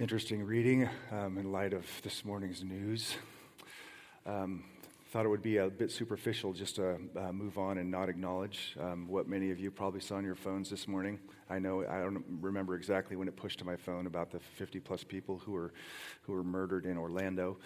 interesting 0.00 0.42
reading 0.42 0.88
um, 1.12 1.36
in 1.36 1.52
light 1.52 1.74
of 1.74 1.84
this 2.02 2.24
morning's 2.24 2.64
news. 2.64 3.16
Um, 4.24 4.64
thought 5.10 5.26
it 5.26 5.28
would 5.28 5.42
be 5.42 5.58
a 5.58 5.68
bit 5.68 5.90
superficial 5.90 6.54
just 6.54 6.76
to 6.76 6.96
uh, 7.18 7.32
move 7.32 7.58
on 7.58 7.76
and 7.76 7.90
not 7.90 8.08
acknowledge 8.08 8.76
um, 8.80 9.06
what 9.08 9.28
many 9.28 9.50
of 9.50 9.60
you 9.60 9.70
probably 9.70 10.00
saw 10.00 10.14
on 10.14 10.24
your 10.24 10.34
phones 10.34 10.70
this 10.70 10.88
morning. 10.88 11.18
I 11.50 11.58
know 11.58 11.84
I 11.86 11.98
don't 11.98 12.24
remember 12.40 12.76
exactly 12.76 13.14
when 13.14 13.28
it 13.28 13.36
pushed 13.36 13.58
to 13.58 13.66
my 13.66 13.76
phone 13.76 14.06
about 14.06 14.30
the 14.30 14.40
50 14.40 14.80
plus 14.80 15.04
people 15.04 15.36
who 15.36 15.52
were 15.52 15.74
who 16.22 16.32
were 16.32 16.44
murdered 16.44 16.86
in 16.86 16.96
Orlando. 16.96 17.58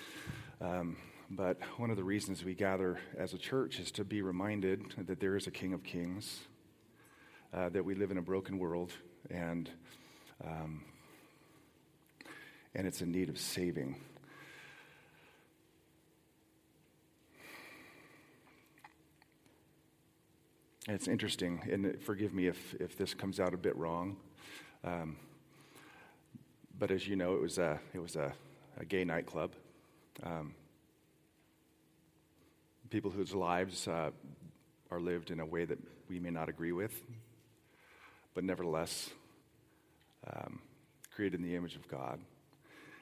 Um, 0.60 0.96
but 1.30 1.58
one 1.76 1.90
of 1.90 1.96
the 1.96 2.04
reasons 2.04 2.42
we 2.42 2.54
gather 2.54 2.98
as 3.16 3.32
a 3.32 3.38
church 3.38 3.78
is 3.78 3.92
to 3.92 4.02
be 4.02 4.22
reminded 4.22 4.92
that 5.06 5.20
there 5.20 5.36
is 5.36 5.46
a 5.46 5.52
King 5.52 5.72
of 5.72 5.84
Kings, 5.84 6.40
uh, 7.52 7.68
that 7.68 7.84
we 7.84 7.94
live 7.94 8.10
in 8.10 8.18
a 8.18 8.22
broken 8.22 8.58
world, 8.58 8.90
and 9.30 9.70
um, 10.44 10.82
and 12.74 12.86
it's 12.86 13.00
in 13.00 13.12
need 13.12 13.28
of 13.28 13.38
saving. 13.38 13.96
It's 20.86 21.08
interesting, 21.08 21.62
and 21.70 21.98
forgive 22.02 22.34
me 22.34 22.46
if, 22.46 22.74
if 22.74 22.98
this 22.98 23.14
comes 23.14 23.40
out 23.40 23.54
a 23.54 23.56
bit 23.56 23.74
wrong. 23.74 24.16
Um, 24.84 25.16
but 26.78 26.90
as 26.90 27.08
you 27.08 27.16
know, 27.16 27.34
it 27.34 27.40
was 27.40 27.56
a, 27.56 27.80
it 27.94 28.00
was 28.00 28.16
a, 28.16 28.34
a 28.78 28.84
gay 28.84 29.02
nightclub. 29.02 29.52
Um, 30.22 30.54
people 32.90 33.10
whose 33.10 33.34
lives 33.34 33.88
uh, 33.88 34.10
are 34.90 35.00
lived 35.00 35.30
in 35.30 35.40
a 35.40 35.46
way 35.46 35.64
that 35.64 35.78
we 36.08 36.20
may 36.20 36.30
not 36.30 36.50
agree 36.50 36.72
with, 36.72 36.92
but 38.34 38.44
nevertheless 38.44 39.10
um, 40.32 40.60
created 41.14 41.40
in 41.40 41.46
the 41.46 41.56
image 41.56 41.76
of 41.76 41.88
God. 41.88 42.20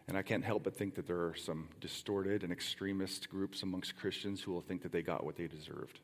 And 0.09 0.17
I 0.17 0.23
can't 0.23 0.45
help 0.45 0.65
but 0.65 0.77
think 0.77 0.97
that 0.97 1.07
there 1.07 1.27
are 1.27 1.35
some 1.35 1.69
distorted 1.81 2.43
and 2.43 2.53
extremist 2.53 3.29
groups 3.29 3.63
amongst 3.63 3.97
Christians 3.97 4.43
who 4.43 4.53
will 4.53 4.61
think 4.61 4.83
that 4.83 4.93
they 4.93 5.03
got 5.03 5.25
what 5.25 5.37
they 5.37 5.47
deserved. 5.47 6.01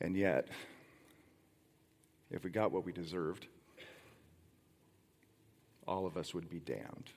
And 0.00 0.16
yet, 0.16 0.48
if 2.30 2.44
we 2.44 2.50
got 2.50 2.70
what 2.70 2.84
we 2.84 2.92
deserved, 2.92 3.46
all 5.86 6.06
of 6.06 6.16
us 6.16 6.34
would 6.34 6.48
be 6.48 6.60
damned. 6.60 7.10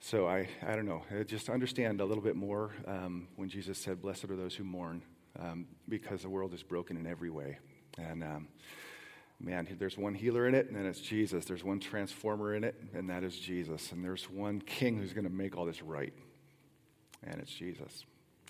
So 0.00 0.26
I, 0.26 0.48
I 0.66 0.76
don't 0.76 0.86
know, 0.86 1.02
I 1.10 1.22
just 1.22 1.50
understand 1.50 2.00
a 2.00 2.04
little 2.04 2.22
bit 2.22 2.36
more 2.36 2.70
um, 2.86 3.28
when 3.36 3.48
Jesus 3.48 3.78
said, 3.78 4.00
Blessed 4.00 4.24
are 4.24 4.36
those 4.36 4.54
who 4.54 4.64
mourn, 4.64 5.02
um, 5.38 5.66
because 5.88 6.22
the 6.22 6.28
world 6.28 6.54
is 6.54 6.62
broken 6.62 6.96
in 6.96 7.06
every 7.06 7.30
way. 7.30 7.58
And 7.98 8.22
um, 8.22 8.48
man, 9.40 9.68
there's 9.78 9.96
one 9.96 10.14
healer 10.14 10.46
in 10.46 10.54
it, 10.54 10.66
and 10.66 10.76
then 10.76 10.86
it's 10.86 11.00
Jesus. 11.00 11.44
There's 11.44 11.64
one 11.64 11.80
transformer 11.80 12.54
in 12.54 12.64
it, 12.64 12.74
and 12.94 13.10
that 13.10 13.24
is 13.24 13.38
Jesus. 13.38 13.92
And 13.92 14.04
there's 14.04 14.28
one 14.30 14.60
king 14.60 14.98
who's 14.98 15.12
going 15.12 15.24
to 15.24 15.32
make 15.32 15.56
all 15.56 15.64
this 15.64 15.82
right, 15.82 16.12
and 17.22 17.40
it's 17.40 17.52
Jesus. 17.52 18.04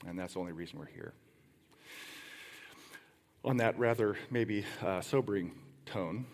And 0.07 0.19
that's 0.19 0.35
the 0.35 0.41
only 0.41 0.53
reason 0.53 0.79
we're 0.79 0.87
here 0.87 1.15
on 3.45 3.59
that 3.59 3.79
rather 3.79 4.17
maybe 4.31 4.65
uh, 4.85 5.01
sobering 5.01 5.53
tone, 5.87 6.27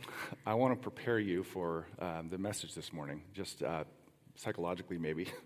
I 0.46 0.54
want 0.54 0.74
to 0.74 0.80
prepare 0.80 1.18
you 1.18 1.44
for 1.44 1.86
um, 2.00 2.28
the 2.28 2.38
message 2.38 2.74
this 2.74 2.92
morning, 2.92 3.22
just 3.32 3.62
uh, 3.62 3.84
psychologically 4.36 4.98
maybe. 4.98 5.28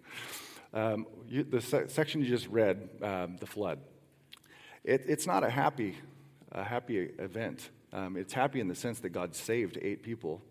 Um, 0.74 1.06
you, 1.26 1.44
the 1.44 1.62
se- 1.62 1.86
section 1.88 2.20
you 2.20 2.28
just 2.28 2.46
read, 2.48 2.90
um, 3.02 3.38
the 3.38 3.46
flood, 3.46 3.78
it, 4.84 5.04
it's 5.08 5.26
not 5.26 5.42
a 5.42 5.48
happy, 5.48 5.96
a 6.52 6.62
happy 6.62 7.08
event. 7.18 7.70
Um, 7.92 8.16
it's 8.16 8.32
happy 8.32 8.60
in 8.60 8.68
the 8.68 8.74
sense 8.74 9.00
that 9.00 9.10
God 9.10 9.34
saved 9.34 9.78
eight 9.80 10.02
people, 10.02 10.42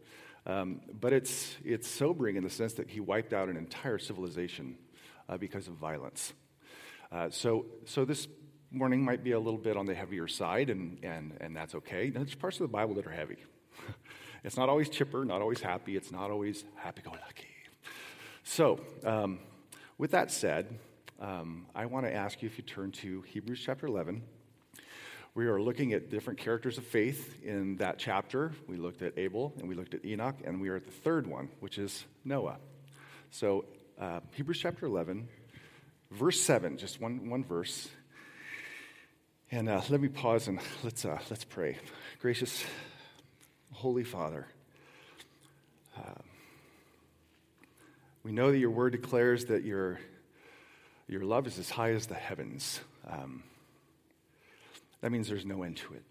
um, 0.45 0.81
but 0.99 1.13
it's, 1.13 1.55
it's 1.63 1.87
sobering 1.87 2.35
in 2.35 2.43
the 2.43 2.49
sense 2.49 2.73
that 2.73 2.89
He 2.89 2.99
wiped 2.99 3.33
out 3.33 3.49
an 3.49 3.57
entire 3.57 3.99
civilization 3.99 4.77
uh, 5.29 5.37
because 5.37 5.67
of 5.67 5.75
violence. 5.75 6.33
Uh, 7.11 7.29
so, 7.29 7.65
so 7.85 8.05
this 8.05 8.27
morning 8.71 9.03
might 9.03 9.23
be 9.23 9.31
a 9.31 9.39
little 9.39 9.59
bit 9.59 9.77
on 9.77 9.85
the 9.85 9.93
heavier 9.93 10.27
side, 10.27 10.69
and, 10.69 10.99
and, 11.03 11.37
and 11.39 11.55
that's 11.55 11.75
okay. 11.75 12.09
There's 12.09 12.35
parts 12.35 12.57
of 12.57 12.63
the 12.63 12.73
Bible 12.73 12.95
that 12.95 13.05
are 13.05 13.11
heavy. 13.11 13.37
it's 14.43 14.57
not 14.57 14.69
always 14.69 14.89
chipper, 14.89 15.23
not 15.23 15.41
always 15.41 15.61
happy, 15.61 15.95
it's 15.95 16.11
not 16.11 16.31
always 16.31 16.65
happy 16.75 17.01
go 17.01 17.11
lucky. 17.11 17.47
So, 18.43 18.79
um, 19.03 19.39
with 19.97 20.11
that 20.11 20.31
said, 20.31 20.79
um, 21.19 21.65
I 21.75 21.85
want 21.85 22.05
to 22.05 22.13
ask 22.13 22.41
you 22.41 22.47
if 22.47 22.57
you 22.57 22.63
turn 22.63 22.91
to 22.93 23.21
Hebrews 23.21 23.61
chapter 23.63 23.87
11. 23.87 24.21
We 25.37 25.45
are 25.45 25.61
looking 25.61 25.93
at 25.93 26.09
different 26.09 26.39
characters 26.39 26.79
of 26.79 26.83
faith 26.87 27.43
in 27.43 27.75
that 27.75 27.99
chapter. 27.99 28.53
We 28.65 28.75
looked 28.75 29.03
at 29.03 29.19
Abel 29.19 29.53
and 29.59 29.69
we 29.69 29.75
looked 29.75 29.93
at 29.93 30.03
Enoch, 30.03 30.33
and 30.43 30.59
we 30.59 30.69
are 30.69 30.77
at 30.77 30.85
the 30.85 30.91
third 30.91 31.27
one, 31.27 31.49
which 31.59 31.77
is 31.77 32.05
Noah. 32.25 32.57
So, 33.29 33.65
uh, 34.01 34.21
Hebrews 34.33 34.57
chapter 34.57 34.87
11, 34.87 35.27
verse 36.09 36.41
7, 36.41 36.79
just 36.79 36.99
one, 36.99 37.29
one 37.29 37.43
verse. 37.43 37.87
And 39.51 39.69
uh, 39.69 39.83
let 39.89 40.01
me 40.01 40.07
pause 40.07 40.47
and 40.47 40.59
let's, 40.83 41.05
uh, 41.05 41.19
let's 41.29 41.45
pray. 41.45 41.77
Gracious 42.19 42.65
Holy 43.73 44.03
Father, 44.03 44.47
uh, 45.99 46.21
we 48.23 48.31
know 48.31 48.51
that 48.51 48.57
your 48.57 48.71
word 48.71 48.93
declares 48.93 49.45
that 49.45 49.63
your, 49.63 49.99
your 51.07 51.21
love 51.21 51.45
is 51.45 51.59
as 51.59 51.69
high 51.69 51.91
as 51.91 52.07
the 52.07 52.15
heavens. 52.15 52.79
Um, 53.07 53.43
that 55.01 55.11
means 55.11 55.27
there's 55.27 55.45
no 55.45 55.63
end 55.63 55.77
to 55.77 55.93
it. 55.93 56.03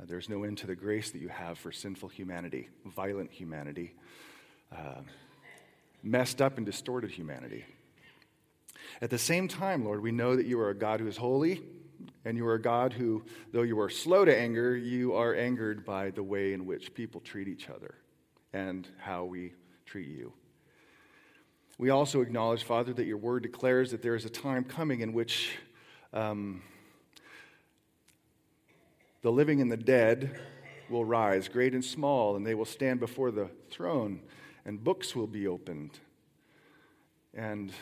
Uh, 0.00 0.04
there's 0.06 0.28
no 0.28 0.44
end 0.44 0.58
to 0.58 0.66
the 0.66 0.74
grace 0.74 1.10
that 1.10 1.20
you 1.20 1.28
have 1.28 1.58
for 1.58 1.72
sinful 1.72 2.08
humanity, 2.08 2.68
violent 2.86 3.30
humanity, 3.30 3.94
uh, 4.72 5.00
messed 6.02 6.40
up 6.40 6.56
and 6.56 6.66
distorted 6.66 7.10
humanity. 7.10 7.64
At 9.00 9.10
the 9.10 9.18
same 9.18 9.48
time, 9.48 9.84
Lord, 9.84 10.02
we 10.02 10.12
know 10.12 10.36
that 10.36 10.46
you 10.46 10.58
are 10.60 10.70
a 10.70 10.74
God 10.74 11.00
who 11.00 11.06
is 11.06 11.16
holy 11.16 11.62
and 12.24 12.36
you 12.36 12.46
are 12.46 12.54
a 12.54 12.62
God 12.62 12.92
who, 12.92 13.24
though 13.52 13.62
you 13.62 13.78
are 13.80 13.90
slow 13.90 14.24
to 14.24 14.36
anger, 14.36 14.76
you 14.76 15.14
are 15.14 15.34
angered 15.34 15.84
by 15.84 16.10
the 16.10 16.22
way 16.22 16.52
in 16.52 16.66
which 16.66 16.94
people 16.94 17.20
treat 17.20 17.48
each 17.48 17.68
other 17.68 17.94
and 18.52 18.88
how 18.98 19.24
we 19.24 19.52
treat 19.86 20.08
you. 20.08 20.32
We 21.78 21.90
also 21.90 22.20
acknowledge, 22.20 22.62
Father, 22.64 22.92
that 22.92 23.06
your 23.06 23.16
word 23.16 23.42
declares 23.42 23.90
that 23.90 24.02
there 24.02 24.14
is 24.14 24.24
a 24.24 24.30
time 24.30 24.64
coming 24.64 25.00
in 25.00 25.12
which 25.12 25.50
um, 26.12 26.62
the 29.22 29.32
living 29.32 29.60
and 29.60 29.70
the 29.70 29.76
dead 29.76 30.38
will 30.90 31.04
rise, 31.04 31.48
great 31.48 31.74
and 31.74 31.84
small, 31.84 32.36
and 32.36 32.46
they 32.46 32.54
will 32.54 32.64
stand 32.64 33.00
before 33.00 33.30
the 33.30 33.48
throne, 33.70 34.20
and 34.64 34.82
books 34.82 35.16
will 35.16 35.28
be 35.28 35.46
opened. 35.46 35.98
And 37.32 37.72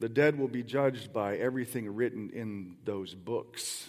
the 0.00 0.08
dead 0.08 0.38
will 0.38 0.48
be 0.48 0.62
judged 0.62 1.12
by 1.12 1.36
everything 1.36 1.94
written 1.94 2.30
in 2.30 2.76
those 2.84 3.14
books. 3.14 3.88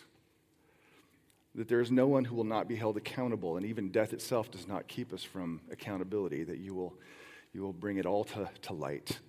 That 1.56 1.70
there 1.70 1.80
is 1.80 1.92
no 1.92 2.08
one 2.08 2.26
who 2.26 2.36
will 2.36 2.44
not 2.44 2.68
be 2.68 2.76
held 2.76 2.98
accountable, 2.98 3.56
and 3.56 3.66
even 3.66 3.90
death 3.90 4.12
itself 4.14 4.52
does 4.52 4.68
not 4.68 4.88
keep 4.88 5.14
us 5.14 5.24
from 5.24 5.62
accountability, 5.72 6.44
that 6.44 6.60
you 6.60 6.74
will, 6.74 6.94
you 7.54 7.62
will 7.62 7.74
bring 7.74 7.98
it 7.98 8.06
all 8.06 8.26
to, 8.26 8.50
to 8.64 8.74
light. 8.74 9.20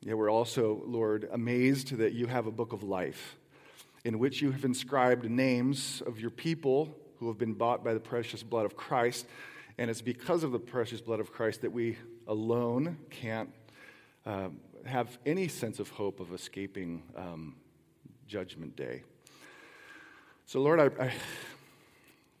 Yet 0.00 0.16
we're 0.16 0.30
also, 0.32 0.82
Lord, 0.86 1.28
amazed 1.30 1.96
that 1.98 2.14
you 2.14 2.26
have 2.26 2.46
a 2.46 2.50
book 2.50 2.72
of 2.72 2.82
life 2.82 3.36
in 4.04 4.18
which 4.18 4.42
you 4.42 4.52
have 4.52 4.64
inscribed 4.64 5.28
names 5.28 6.02
of 6.06 6.20
your 6.20 6.30
people 6.30 6.94
who 7.18 7.28
have 7.28 7.38
been 7.38 7.54
bought 7.54 7.82
by 7.82 7.94
the 7.94 8.00
precious 8.00 8.42
blood 8.42 8.66
of 8.66 8.76
Christ. 8.76 9.26
And 9.78 9.90
it's 9.90 10.02
because 10.02 10.44
of 10.44 10.52
the 10.52 10.58
precious 10.58 11.00
blood 11.00 11.20
of 11.20 11.32
Christ 11.32 11.62
that 11.62 11.72
we 11.72 11.96
alone 12.26 12.98
can't 13.10 13.50
um, 14.26 14.60
have 14.84 15.18
any 15.24 15.48
sense 15.48 15.80
of 15.80 15.88
hope 15.90 16.20
of 16.20 16.32
escaping 16.32 17.02
um, 17.16 17.56
Judgment 18.26 18.76
Day. 18.76 19.02
So, 20.46 20.60
Lord, 20.60 20.80
I, 20.80 21.04
I, 21.04 21.12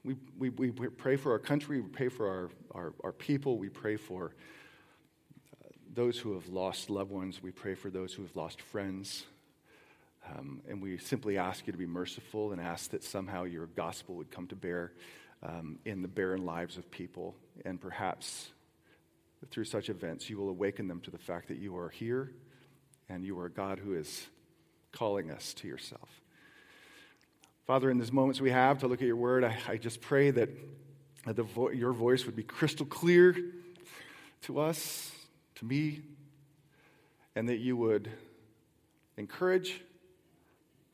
we, 0.04 0.16
we, 0.38 0.50
we 0.50 0.70
pray 0.70 1.16
for 1.16 1.32
our 1.32 1.38
country, 1.38 1.80
we 1.80 1.88
pray 1.88 2.08
for 2.08 2.28
our, 2.28 2.50
our, 2.72 2.92
our 3.02 3.12
people, 3.12 3.56
we 3.56 3.70
pray 3.70 3.96
for 3.96 4.34
uh, 5.64 5.68
those 5.94 6.18
who 6.18 6.34
have 6.34 6.48
lost 6.48 6.90
loved 6.90 7.10
ones, 7.10 7.42
we 7.42 7.50
pray 7.50 7.74
for 7.74 7.88
those 7.88 8.12
who 8.12 8.22
have 8.22 8.36
lost 8.36 8.60
friends. 8.60 9.24
Um, 10.30 10.62
and 10.68 10.80
we 10.80 10.98
simply 10.98 11.36
ask 11.36 11.66
you 11.66 11.72
to 11.72 11.78
be 11.78 11.86
merciful 11.86 12.52
and 12.52 12.60
ask 12.60 12.90
that 12.90 13.04
somehow 13.04 13.44
your 13.44 13.66
gospel 13.66 14.14
would 14.16 14.30
come 14.30 14.46
to 14.48 14.56
bear 14.56 14.92
um, 15.42 15.78
in 15.84 16.00
the 16.02 16.08
barren 16.08 16.44
lives 16.44 16.78
of 16.78 16.90
people 16.90 17.34
and 17.64 17.80
perhaps 17.80 18.48
through 19.50 19.64
such 19.64 19.90
events, 19.90 20.30
you 20.30 20.38
will 20.38 20.48
awaken 20.48 20.88
them 20.88 21.00
to 21.00 21.10
the 21.10 21.18
fact 21.18 21.48
that 21.48 21.58
you 21.58 21.76
are 21.76 21.88
here 21.88 22.32
and 23.08 23.24
you 23.24 23.38
are 23.38 23.46
a 23.46 23.50
God 23.50 23.78
who 23.78 23.94
is 23.94 24.26
calling 24.92 25.30
us 25.30 25.52
to 25.54 25.68
yourself. 25.68 26.08
Father, 27.66 27.90
in 27.90 27.98
these 27.98 28.12
moments 28.12 28.40
we 28.40 28.50
have 28.50 28.78
to 28.78 28.88
look 28.88 29.00
at 29.00 29.06
your 29.06 29.16
word, 29.16 29.44
I, 29.44 29.56
I 29.68 29.76
just 29.76 30.00
pray 30.00 30.30
that, 30.30 30.48
vo- 31.26 31.70
your 31.70 31.92
voice 31.92 32.26
would 32.26 32.36
be 32.36 32.42
crystal 32.42 32.86
clear 32.86 33.36
to 34.42 34.60
us, 34.60 35.12
to 35.56 35.64
me, 35.64 36.02
and 37.34 37.48
that 37.48 37.58
you 37.58 37.76
would 37.76 38.10
encourage, 39.16 39.80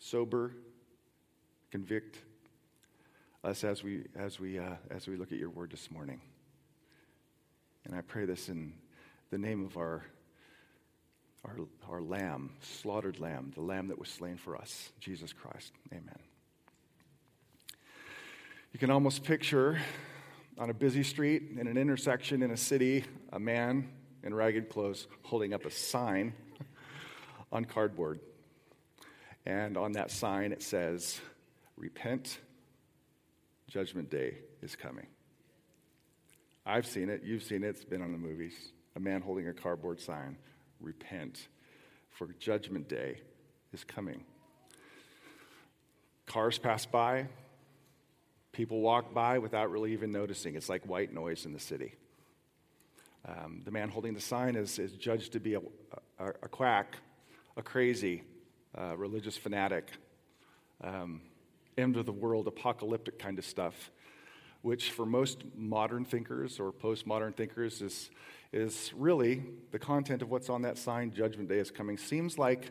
sober, 0.00 0.52
convict 1.70 2.18
us 3.44 3.62
as 3.62 3.84
we, 3.84 4.06
as 4.16 4.40
we, 4.40 4.58
uh, 4.58 4.74
as 4.90 5.06
we 5.06 5.16
look 5.16 5.30
at 5.30 5.38
your 5.38 5.50
word 5.50 5.70
this 5.70 5.90
morning. 5.90 6.20
And 7.84 7.94
I 7.94 8.00
pray 8.00 8.24
this 8.24 8.48
in 8.48 8.72
the 9.30 9.38
name 9.38 9.64
of 9.64 9.76
our, 9.76 10.04
our, 11.44 11.56
our 11.88 12.02
Lamb, 12.02 12.50
slaughtered 12.60 13.20
Lamb, 13.20 13.52
the 13.54 13.62
Lamb 13.62 13.88
that 13.88 13.98
was 13.98 14.08
slain 14.08 14.36
for 14.36 14.56
us, 14.56 14.90
Jesus 15.00 15.32
Christ. 15.32 15.72
Amen. 15.92 16.18
You 18.72 18.78
can 18.78 18.90
almost 18.90 19.22
picture 19.24 19.78
on 20.58 20.70
a 20.70 20.74
busy 20.74 21.02
street 21.02 21.42
in 21.58 21.66
an 21.66 21.76
intersection 21.76 22.42
in 22.42 22.50
a 22.50 22.56
city 22.56 23.04
a 23.32 23.38
man 23.38 23.88
in 24.22 24.34
ragged 24.34 24.68
clothes 24.70 25.06
holding 25.22 25.52
up 25.54 25.64
a 25.64 25.70
sign 25.70 26.32
on 27.52 27.64
cardboard. 27.64 28.20
And 29.46 29.76
on 29.76 29.92
that 29.92 30.10
sign 30.10 30.52
it 30.52 30.62
says, 30.62 31.20
Repent, 31.76 32.38
Judgment 33.68 34.10
Day 34.10 34.38
is 34.62 34.76
coming. 34.76 35.06
I've 36.66 36.86
seen 36.86 37.08
it, 37.08 37.22
you've 37.24 37.42
seen 37.42 37.64
it, 37.64 37.68
it's 37.68 37.84
been 37.84 38.02
on 38.02 38.12
the 38.12 38.18
movies. 38.18 38.54
A 38.96 39.00
man 39.00 39.22
holding 39.22 39.48
a 39.48 39.54
cardboard 39.54 40.00
sign, 40.00 40.36
Repent, 40.80 41.48
for 42.10 42.28
Judgment 42.38 42.88
Day 42.88 43.20
is 43.72 43.84
coming. 43.84 44.24
Cars 46.26 46.58
pass 46.58 46.84
by, 46.86 47.26
people 48.52 48.80
walk 48.80 49.14
by 49.14 49.38
without 49.38 49.70
really 49.70 49.92
even 49.92 50.12
noticing. 50.12 50.54
It's 50.54 50.68
like 50.68 50.84
white 50.86 51.12
noise 51.12 51.46
in 51.46 51.52
the 51.52 51.60
city. 51.60 51.94
Um, 53.26 53.62
the 53.64 53.70
man 53.70 53.88
holding 53.88 54.14
the 54.14 54.20
sign 54.20 54.56
is, 54.56 54.78
is 54.78 54.92
judged 54.92 55.32
to 55.32 55.40
be 55.40 55.54
a, 55.54 55.60
a, 56.18 56.26
a 56.42 56.48
quack, 56.48 56.96
a 57.56 57.62
crazy, 57.62 58.22
uh, 58.76 58.96
religious 58.96 59.36
fanatic, 59.36 59.90
um, 60.82 61.20
end 61.76 61.96
of 61.96 62.06
the 62.06 62.12
world, 62.12 62.46
apocalyptic 62.46 63.18
kind 63.18 63.38
of 63.38 63.44
stuff, 63.44 63.90
which 64.62 64.90
for 64.90 65.06
most 65.06 65.44
modern 65.56 66.04
thinkers 66.04 66.60
or 66.60 66.72
postmodern 66.72 67.34
thinkers 67.34 67.82
is, 67.82 68.10
is 68.52 68.92
really 68.96 69.42
the 69.70 69.78
content 69.78 70.22
of 70.22 70.30
what's 70.30 70.48
on 70.48 70.62
that 70.62 70.78
sign, 70.78 71.12
Judgment 71.12 71.48
Day 71.48 71.58
is 71.58 71.70
coming, 71.70 71.96
seems 71.96 72.38
like, 72.38 72.70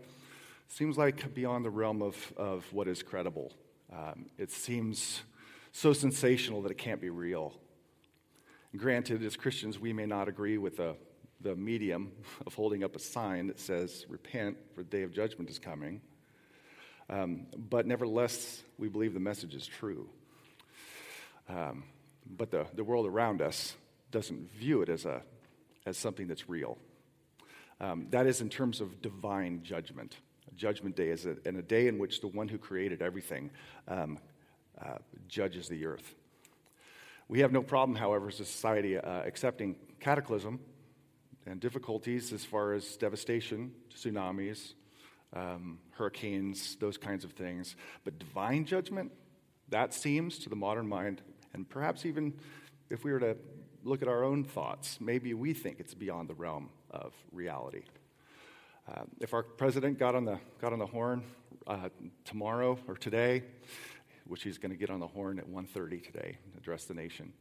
seems 0.67 0.97
like 0.97 1.33
beyond 1.33 1.65
the 1.65 1.69
realm 1.69 2.01
of, 2.01 2.33
of 2.37 2.65
what 2.71 2.87
is 2.87 3.01
credible. 3.01 3.51
Um, 3.91 4.27
it 4.37 4.51
seems 4.51 5.21
so 5.71 5.93
sensational 5.93 6.61
that 6.61 6.71
it 6.71 6.77
can't 6.77 7.01
be 7.01 7.09
real. 7.09 7.53
Granted, 8.75 9.23
as 9.23 9.35
Christians, 9.35 9.79
we 9.79 9.93
may 9.93 10.05
not 10.05 10.27
agree 10.27 10.59
with 10.59 10.77
the, 10.77 10.95
the 11.41 11.55
medium 11.55 12.11
of 12.45 12.53
holding 12.53 12.83
up 12.83 12.95
a 12.95 12.99
sign 12.99 13.47
that 13.47 13.59
says, 13.59 14.05
Repent, 14.09 14.57
for 14.73 14.83
the 14.83 14.89
day 14.89 15.03
of 15.03 15.13
judgment 15.13 15.49
is 15.49 15.59
coming. 15.59 16.01
Um, 17.09 17.47
but 17.57 17.87
nevertheless, 17.87 18.61
we 18.77 18.89
believe 18.89 19.13
the 19.13 19.19
message 19.19 19.55
is 19.55 19.65
true. 19.65 20.07
Um, 21.47 21.83
but 22.29 22.51
the, 22.51 22.67
the 22.75 22.83
world 22.83 23.07
around 23.07 23.41
us 23.41 23.75
doesn't 24.11 24.51
view 24.51 24.81
it 24.81 24.89
as, 24.89 25.05
a, 25.05 25.21
as 25.85 25.97
something 25.97 26.27
that's 26.27 26.47
real. 26.49 26.77
Um, 27.81 28.07
that 28.11 28.27
is 28.27 28.41
in 28.41 28.49
terms 28.49 28.81
of 28.81 29.01
divine 29.01 29.63
judgment. 29.63 30.17
Judgment 30.55 30.95
Day 30.95 31.09
is 31.09 31.25
a, 31.25 31.37
and 31.45 31.57
a 31.57 31.61
day 31.61 31.87
in 31.87 31.97
which 31.97 32.21
the 32.21 32.27
one 32.27 32.47
who 32.47 32.57
created 32.57 33.01
everything 33.01 33.49
um, 33.87 34.19
uh, 34.79 34.97
judges 35.27 35.67
the 35.69 35.85
earth. 35.85 36.15
We 37.29 37.39
have 37.39 37.51
no 37.51 37.61
problem, 37.61 37.95
however, 37.95 38.27
as 38.27 38.39
a 38.39 38.45
society, 38.45 38.97
uh, 38.97 39.21
accepting 39.23 39.75
cataclysm 39.99 40.59
and 41.45 41.59
difficulties 41.59 42.33
as 42.33 42.45
far 42.45 42.73
as 42.73 42.95
devastation, 42.97 43.71
tsunamis, 43.93 44.73
um, 45.33 45.79
hurricanes, 45.91 46.75
those 46.77 46.97
kinds 46.97 47.23
of 47.23 47.31
things. 47.31 47.75
But 48.03 48.19
divine 48.19 48.65
judgment, 48.65 49.11
that 49.69 49.93
seems 49.93 50.39
to 50.39 50.49
the 50.49 50.55
modern 50.55 50.87
mind, 50.87 51.21
and 51.53 51.69
perhaps 51.69 52.05
even 52.05 52.33
if 52.89 53.03
we 53.03 53.11
were 53.11 53.19
to 53.19 53.37
look 53.83 54.01
at 54.01 54.07
our 54.07 54.23
own 54.23 54.43
thoughts, 54.43 54.99
maybe 54.99 55.33
we 55.33 55.53
think 55.53 55.79
it's 55.79 55.93
beyond 55.93 56.29
the 56.29 56.33
realm 56.33 56.69
of 56.91 57.13
reality. 57.31 57.83
Uh, 58.91 59.03
if 59.19 59.33
our 59.33 59.43
president 59.43 59.99
got 59.99 60.15
on 60.15 60.25
the, 60.25 60.39
got 60.59 60.73
on 60.73 60.79
the 60.79 60.85
horn 60.85 61.23
uh, 61.67 61.89
tomorrow 62.25 62.77
or 62.87 62.95
today 62.95 63.43
which 64.29 64.43
he's 64.43 64.57
going 64.57 64.71
to 64.71 64.77
get 64.77 64.89
on 64.89 64.99
the 64.99 65.07
horn 65.07 65.39
at 65.39 65.49
1.30 65.49 66.03
today, 66.05 66.37
address 66.55 66.85
the 66.85 66.93
nation. 66.93 67.33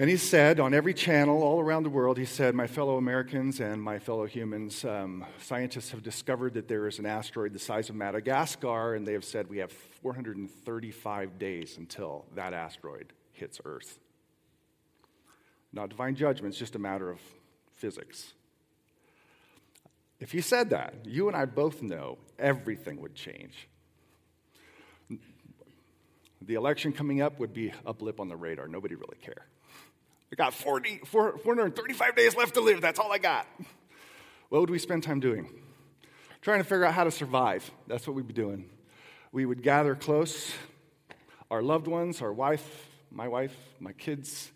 And 0.00 0.08
he 0.08 0.16
said 0.16 0.60
on 0.60 0.74
every 0.74 0.94
channel 0.94 1.42
all 1.42 1.58
around 1.58 1.82
the 1.82 1.90
world, 1.90 2.18
he 2.18 2.24
said, 2.24 2.54
My 2.54 2.68
fellow 2.68 2.98
Americans 2.98 3.58
and 3.58 3.82
my 3.82 3.98
fellow 3.98 4.26
humans, 4.26 4.84
um, 4.84 5.26
scientists 5.42 5.90
have 5.90 6.04
discovered 6.04 6.54
that 6.54 6.68
there 6.68 6.86
is 6.86 7.00
an 7.00 7.06
asteroid 7.06 7.52
the 7.52 7.58
size 7.58 7.90
of 7.90 7.96
Madagascar, 7.96 8.94
and 8.94 9.04
they 9.04 9.12
have 9.14 9.24
said 9.24 9.50
we 9.50 9.58
have 9.58 9.72
435 9.72 11.36
days 11.40 11.78
until 11.78 12.26
that 12.36 12.52
asteroid 12.52 13.12
hits 13.32 13.60
Earth. 13.64 13.98
Not 15.72 15.88
divine 15.88 16.14
judgment, 16.14 16.52
it's 16.52 16.58
just 16.60 16.76
a 16.76 16.78
matter 16.78 17.10
of 17.10 17.18
physics. 17.74 18.34
If 20.20 20.30
he 20.30 20.40
said 20.40 20.70
that, 20.70 20.94
you 21.06 21.26
and 21.26 21.36
I 21.36 21.44
both 21.44 21.82
know 21.82 22.18
everything 22.38 23.00
would 23.00 23.16
change. 23.16 23.68
The 26.40 26.54
election 26.54 26.92
coming 26.92 27.20
up 27.20 27.40
would 27.40 27.52
be 27.52 27.72
a 27.84 27.92
blip 27.92 28.20
on 28.20 28.28
the 28.28 28.36
radar. 28.36 28.68
Nobody 28.68 28.94
really 28.94 29.18
care. 29.20 29.46
I 30.30 30.36
got 30.36 30.52
40, 30.52 31.00
435 31.06 32.16
days 32.16 32.36
left 32.36 32.54
to 32.54 32.60
live. 32.60 32.80
That's 32.80 32.98
all 32.98 33.10
I 33.10 33.18
got. 33.18 33.46
What 34.50 34.60
would 34.60 34.70
we 34.70 34.78
spend 34.78 35.02
time 35.02 35.20
doing? 35.20 35.48
Trying 36.42 36.58
to 36.58 36.64
figure 36.64 36.84
out 36.84 36.94
how 36.94 37.04
to 37.04 37.10
survive. 37.10 37.70
That's 37.86 38.06
what 38.06 38.14
we'd 38.14 38.28
be 38.28 38.34
doing. 38.34 38.68
We 39.32 39.46
would 39.46 39.62
gather 39.62 39.94
close, 39.94 40.52
our 41.50 41.62
loved 41.62 41.86
ones, 41.86 42.22
our 42.22 42.32
wife, 42.32 42.88
my 43.10 43.28
wife, 43.28 43.54
my 43.80 43.92
kids, 43.92 44.50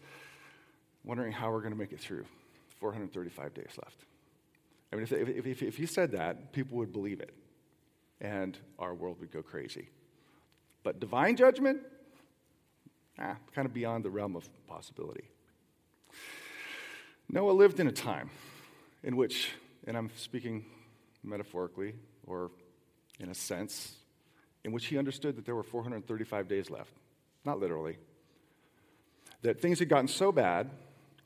wondering 1.04 1.32
how 1.32 1.50
we're 1.50 1.60
going 1.60 1.72
to 1.72 1.78
make 1.78 1.92
it 1.92 2.00
through. 2.00 2.24
435 2.80 3.54
days 3.54 3.70
left. 3.82 3.96
I 4.92 4.96
mean, 4.96 5.04
if, 5.04 5.12
if, 5.12 5.46
if, 5.46 5.62
if 5.62 5.78
you 5.78 5.86
said 5.86 6.12
that, 6.12 6.52
people 6.52 6.78
would 6.78 6.92
believe 6.92 7.20
it, 7.20 7.34
and 8.20 8.58
our 8.78 8.94
world 8.94 9.20
would 9.20 9.30
go 9.30 9.42
crazy. 9.42 9.88
But 10.82 11.00
divine 11.00 11.36
judgment, 11.36 11.80
ah, 13.18 13.36
kind 13.54 13.66
of 13.66 13.72
beyond 13.72 14.04
the 14.04 14.10
realm 14.10 14.36
of 14.36 14.48
possibility. 14.66 15.24
Noah 17.28 17.52
lived 17.52 17.80
in 17.80 17.86
a 17.86 17.92
time 17.92 18.30
in 19.02 19.16
which, 19.16 19.50
and 19.86 19.96
I'm 19.96 20.10
speaking 20.16 20.64
metaphorically 21.22 21.94
or 22.26 22.50
in 23.18 23.28
a 23.28 23.34
sense, 23.34 23.96
in 24.64 24.72
which 24.72 24.86
he 24.86 24.98
understood 24.98 25.36
that 25.36 25.44
there 25.44 25.54
were 25.54 25.62
435 25.62 26.48
days 26.48 26.70
left. 26.70 26.94
Not 27.44 27.58
literally. 27.58 27.98
That 29.42 29.60
things 29.60 29.78
had 29.78 29.88
gotten 29.88 30.08
so 30.08 30.30
bad 30.30 30.70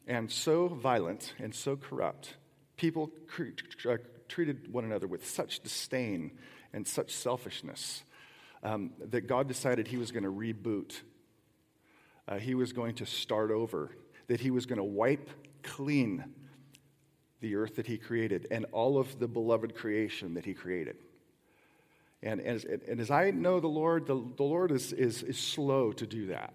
and 0.06 0.30
so 0.30 0.68
violent 0.68 1.34
and 1.38 1.54
so 1.54 1.76
corrupt, 1.76 2.34
people 2.76 3.10
treated 4.28 4.72
one 4.72 4.84
another 4.84 5.06
with 5.06 5.28
such 5.28 5.60
disdain 5.60 6.30
and 6.72 6.86
such 6.86 7.12
selfishness 7.12 8.04
um, 8.62 8.92
that 9.10 9.26
God 9.26 9.48
decided 9.48 9.88
He 9.88 9.96
was 9.96 10.10
going 10.10 10.24
to 10.24 10.32
reboot. 10.32 11.00
Uh, 12.28 12.38
he 12.38 12.54
was 12.54 12.72
going 12.72 12.94
to 12.96 13.06
start 13.06 13.50
over, 13.50 13.90
that 14.28 14.40
He 14.40 14.50
was 14.50 14.66
going 14.66 14.78
to 14.78 14.84
wipe 14.84 15.30
clean 15.62 16.24
the 17.40 17.56
earth 17.56 17.76
that 17.76 17.86
He 17.86 17.98
created 17.98 18.46
and 18.50 18.66
all 18.72 18.98
of 18.98 19.18
the 19.18 19.28
beloved 19.28 19.74
creation 19.74 20.34
that 20.34 20.44
He 20.44 20.54
created. 20.54 20.96
And, 22.22 22.40
as, 22.40 22.64
and 22.64 23.00
as 23.00 23.10
I 23.10 23.30
know 23.30 23.60
the 23.60 23.68
Lord, 23.68 24.06
the, 24.06 24.14
the 24.36 24.42
Lord 24.42 24.72
is, 24.72 24.92
is, 24.92 25.22
is 25.22 25.38
slow 25.38 25.92
to 25.92 26.06
do 26.06 26.26
that. 26.26 26.54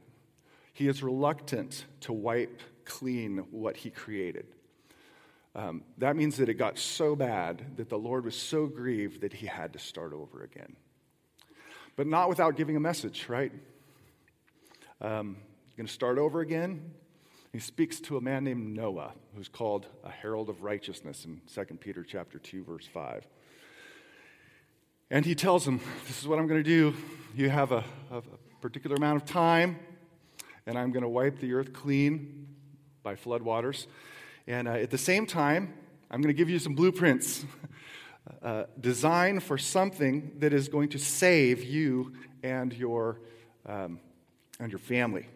He 0.73 0.87
is 0.87 1.03
reluctant 1.03 1.85
to 2.01 2.13
wipe 2.13 2.61
clean 2.85 3.39
what 3.51 3.77
He 3.77 3.89
created. 3.89 4.47
Um, 5.53 5.83
that 5.97 6.15
means 6.15 6.37
that 6.37 6.49
it 6.49 6.55
got 6.55 6.79
so 6.79 7.15
bad 7.15 7.77
that 7.77 7.89
the 7.89 7.97
Lord 7.97 8.25
was 8.25 8.35
so 8.35 8.67
grieved 8.67 9.21
that 9.21 9.33
He 9.33 9.47
had 9.47 9.73
to 9.73 9.79
start 9.79 10.13
over 10.13 10.43
again 10.43 10.75
but 11.95 12.07
not 12.07 12.29
without 12.29 12.55
giving 12.55 12.75
a 12.75 12.79
message, 12.79 13.27
right? 13.29 13.51
Um, 15.01 15.37
you're 15.67 15.77
going 15.77 15.87
to 15.87 15.93
start 15.93 16.17
over 16.17 16.41
again. 16.41 16.91
He 17.53 17.59
speaks 17.59 17.99
to 18.01 18.15
a 18.15 18.21
man 18.21 18.45
named 18.45 18.77
Noah, 18.77 19.11
who's 19.35 19.49
called 19.49 19.87
a 20.05 20.09
herald 20.09 20.47
of 20.47 20.63
righteousness 20.63 21.25
in 21.25 21.41
2 21.53 21.75
Peter 21.75 22.01
chapter 22.01 22.39
2, 22.39 22.63
verse 22.63 22.87
5. 22.87 23.27
And 25.09 25.25
he 25.25 25.35
tells 25.35 25.67
him, 25.67 25.81
This 26.07 26.21
is 26.21 26.27
what 26.29 26.39
I'm 26.39 26.47
going 26.47 26.63
to 26.63 26.69
do. 26.69 26.95
You 27.35 27.49
have 27.49 27.73
a, 27.73 27.83
a 28.09 28.21
particular 28.61 28.95
amount 28.95 29.21
of 29.21 29.27
time, 29.27 29.79
and 30.65 30.77
I'm 30.77 30.93
going 30.93 31.03
to 31.03 31.09
wipe 31.09 31.39
the 31.39 31.53
earth 31.53 31.73
clean 31.73 32.47
by 33.03 33.15
floodwaters. 33.15 33.87
And 34.47 34.69
uh, 34.69 34.71
at 34.71 34.89
the 34.89 34.97
same 34.97 35.25
time, 35.25 35.73
I'm 36.09 36.21
going 36.21 36.33
to 36.33 36.37
give 36.37 36.49
you 36.49 36.57
some 36.57 36.73
blueprints 36.73 37.43
uh, 38.41 38.63
design 38.79 39.41
for 39.41 39.57
something 39.57 40.31
that 40.39 40.53
is 40.53 40.69
going 40.69 40.87
to 40.89 40.99
save 40.99 41.65
you 41.65 42.13
and 42.43 42.71
your, 42.71 43.19
um, 43.65 43.99
and 44.57 44.71
your 44.71 44.79
family. 44.79 45.27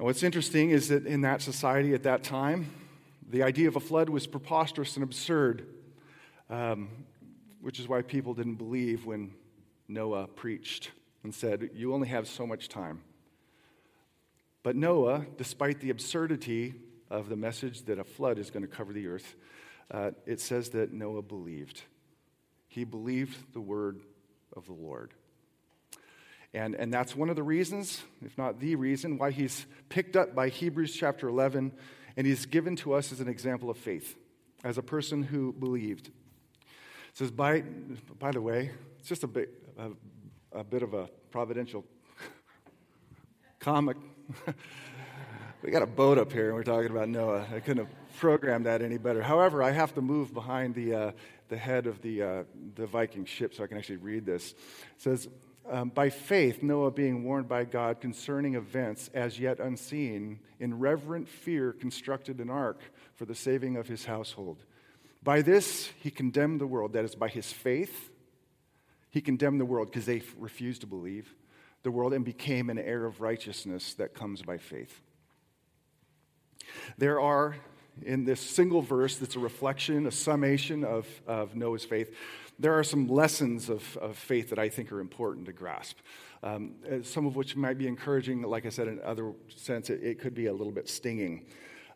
And 0.00 0.06
what's 0.06 0.22
interesting 0.22 0.70
is 0.70 0.88
that 0.88 1.04
in 1.04 1.20
that 1.20 1.42
society 1.42 1.92
at 1.92 2.04
that 2.04 2.24
time, 2.24 2.70
the 3.28 3.42
idea 3.42 3.68
of 3.68 3.76
a 3.76 3.80
flood 3.80 4.08
was 4.08 4.26
preposterous 4.26 4.96
and 4.96 5.04
absurd, 5.04 5.66
um, 6.48 6.88
which 7.60 7.78
is 7.78 7.86
why 7.86 8.00
people 8.00 8.32
didn't 8.32 8.54
believe 8.54 9.04
when 9.04 9.34
Noah 9.88 10.26
preached 10.26 10.90
and 11.22 11.34
said, 11.34 11.68
You 11.74 11.92
only 11.92 12.08
have 12.08 12.26
so 12.26 12.46
much 12.46 12.70
time. 12.70 13.02
But 14.62 14.74
Noah, 14.74 15.26
despite 15.36 15.80
the 15.80 15.90
absurdity 15.90 16.76
of 17.10 17.28
the 17.28 17.36
message 17.36 17.82
that 17.82 17.98
a 17.98 18.04
flood 18.04 18.38
is 18.38 18.50
going 18.50 18.62
to 18.62 18.74
cover 18.74 18.94
the 18.94 19.06
earth, 19.06 19.34
uh, 19.90 20.12
it 20.24 20.40
says 20.40 20.70
that 20.70 20.94
Noah 20.94 21.20
believed. 21.20 21.82
He 22.68 22.84
believed 22.84 23.52
the 23.52 23.60
word 23.60 24.00
of 24.56 24.64
the 24.64 24.72
Lord. 24.72 25.12
And, 26.52 26.74
and 26.74 26.92
that's 26.92 27.14
one 27.14 27.30
of 27.30 27.36
the 27.36 27.42
reasons, 27.42 28.02
if 28.24 28.36
not 28.36 28.58
the 28.58 28.74
reason, 28.74 29.18
why 29.18 29.30
he's 29.30 29.66
picked 29.88 30.16
up 30.16 30.34
by 30.34 30.48
Hebrews 30.48 30.94
chapter 30.96 31.28
11 31.28 31.72
and 32.16 32.26
he's 32.26 32.44
given 32.44 32.74
to 32.76 32.92
us 32.92 33.12
as 33.12 33.20
an 33.20 33.28
example 33.28 33.70
of 33.70 33.76
faith, 33.76 34.16
as 34.64 34.76
a 34.76 34.82
person 34.82 35.22
who 35.22 35.52
believed. 35.52 36.08
It 36.08 36.12
says, 37.14 37.30
by, 37.30 37.62
by 38.18 38.32
the 38.32 38.40
way, 38.40 38.72
it's 38.98 39.08
just 39.08 39.22
a 39.22 39.28
bit, 39.28 39.50
a, 39.78 39.90
a 40.58 40.64
bit 40.64 40.82
of 40.82 40.92
a 40.92 41.08
providential 41.30 41.84
comic. 43.60 43.96
we 45.62 45.70
got 45.70 45.82
a 45.82 45.86
boat 45.86 46.18
up 46.18 46.32
here 46.32 46.46
and 46.46 46.54
we're 46.54 46.64
talking 46.64 46.90
about 46.90 47.08
Noah. 47.08 47.46
I 47.54 47.60
couldn't 47.60 47.84
have 47.84 47.94
programmed 48.18 48.66
that 48.66 48.82
any 48.82 48.98
better. 48.98 49.22
However, 49.22 49.62
I 49.62 49.70
have 49.70 49.94
to 49.94 50.00
move 50.00 50.34
behind 50.34 50.74
the, 50.74 50.94
uh, 50.94 51.12
the 51.48 51.56
head 51.56 51.86
of 51.86 52.02
the, 52.02 52.22
uh, 52.22 52.44
the 52.74 52.86
Viking 52.86 53.24
ship 53.24 53.54
so 53.54 53.62
I 53.62 53.68
can 53.68 53.78
actually 53.78 53.98
read 53.98 54.26
this. 54.26 54.50
It 54.50 54.56
says, 54.98 55.28
um, 55.70 55.88
by 55.90 56.10
faith, 56.10 56.62
Noah 56.62 56.90
being 56.90 57.24
warned 57.24 57.48
by 57.48 57.64
God 57.64 58.00
concerning 58.00 58.56
events 58.56 59.08
as 59.14 59.38
yet 59.38 59.60
unseen, 59.60 60.40
in 60.58 60.78
reverent 60.78 61.28
fear 61.28 61.72
constructed 61.72 62.40
an 62.40 62.50
ark 62.50 62.80
for 63.14 63.24
the 63.24 63.34
saving 63.34 63.76
of 63.76 63.86
his 63.86 64.04
household. 64.04 64.64
By 65.22 65.42
this, 65.42 65.90
he 66.00 66.10
condemned 66.10 66.60
the 66.60 66.66
world. 66.66 66.94
That 66.94 67.04
is, 67.04 67.14
by 67.14 67.28
his 67.28 67.52
faith, 67.52 68.10
he 69.10 69.20
condemned 69.20 69.60
the 69.60 69.64
world 69.64 69.88
because 69.88 70.06
they 70.06 70.22
refused 70.38 70.80
to 70.80 70.86
believe 70.86 71.34
the 71.82 71.90
world 71.90 72.12
and 72.12 72.24
became 72.24 72.68
an 72.68 72.78
heir 72.78 73.06
of 73.06 73.20
righteousness 73.20 73.94
that 73.94 74.14
comes 74.14 74.42
by 74.42 74.58
faith. 74.58 75.00
There 76.98 77.20
are, 77.20 77.56
in 78.02 78.24
this 78.24 78.40
single 78.40 78.82
verse 78.82 79.16
that's 79.16 79.36
a 79.36 79.40
reflection, 79.40 80.06
a 80.06 80.10
summation 80.10 80.84
of, 80.84 81.06
of 81.26 81.56
Noah's 81.56 81.84
faith, 81.84 82.14
there 82.60 82.78
are 82.78 82.84
some 82.84 83.08
lessons 83.08 83.70
of, 83.70 83.96
of 83.96 84.16
faith 84.16 84.50
that 84.50 84.58
I 84.58 84.68
think 84.68 84.92
are 84.92 85.00
important 85.00 85.46
to 85.46 85.52
grasp. 85.52 85.96
Um, 86.42 86.74
uh, 86.86 87.02
some 87.02 87.26
of 87.26 87.34
which 87.34 87.56
might 87.56 87.78
be 87.78 87.88
encouraging, 87.88 88.42
like 88.42 88.66
I 88.66 88.68
said, 88.68 88.86
in 88.86 89.00
other 89.02 89.32
sense, 89.54 89.88
it, 89.88 90.02
it 90.02 90.18
could 90.20 90.34
be 90.34 90.46
a 90.46 90.52
little 90.52 90.72
bit 90.72 90.88
stinging. 90.88 91.46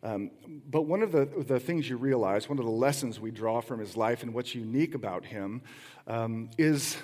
Um, 0.01 0.31
but 0.69 0.83
one 0.83 1.01
of 1.01 1.11
the, 1.11 1.25
the 1.25 1.59
things 1.59 1.89
you 1.89 1.97
realize, 1.97 2.49
one 2.49 2.59
of 2.59 2.65
the 2.65 2.71
lessons 2.71 3.19
we 3.19 3.31
draw 3.31 3.61
from 3.61 3.79
his 3.79 3.95
life 3.95 4.23
and 4.23 4.33
what's 4.33 4.55
unique 4.55 4.95
about 4.95 5.25
him 5.25 5.61
um, 6.07 6.49
is 6.57 6.97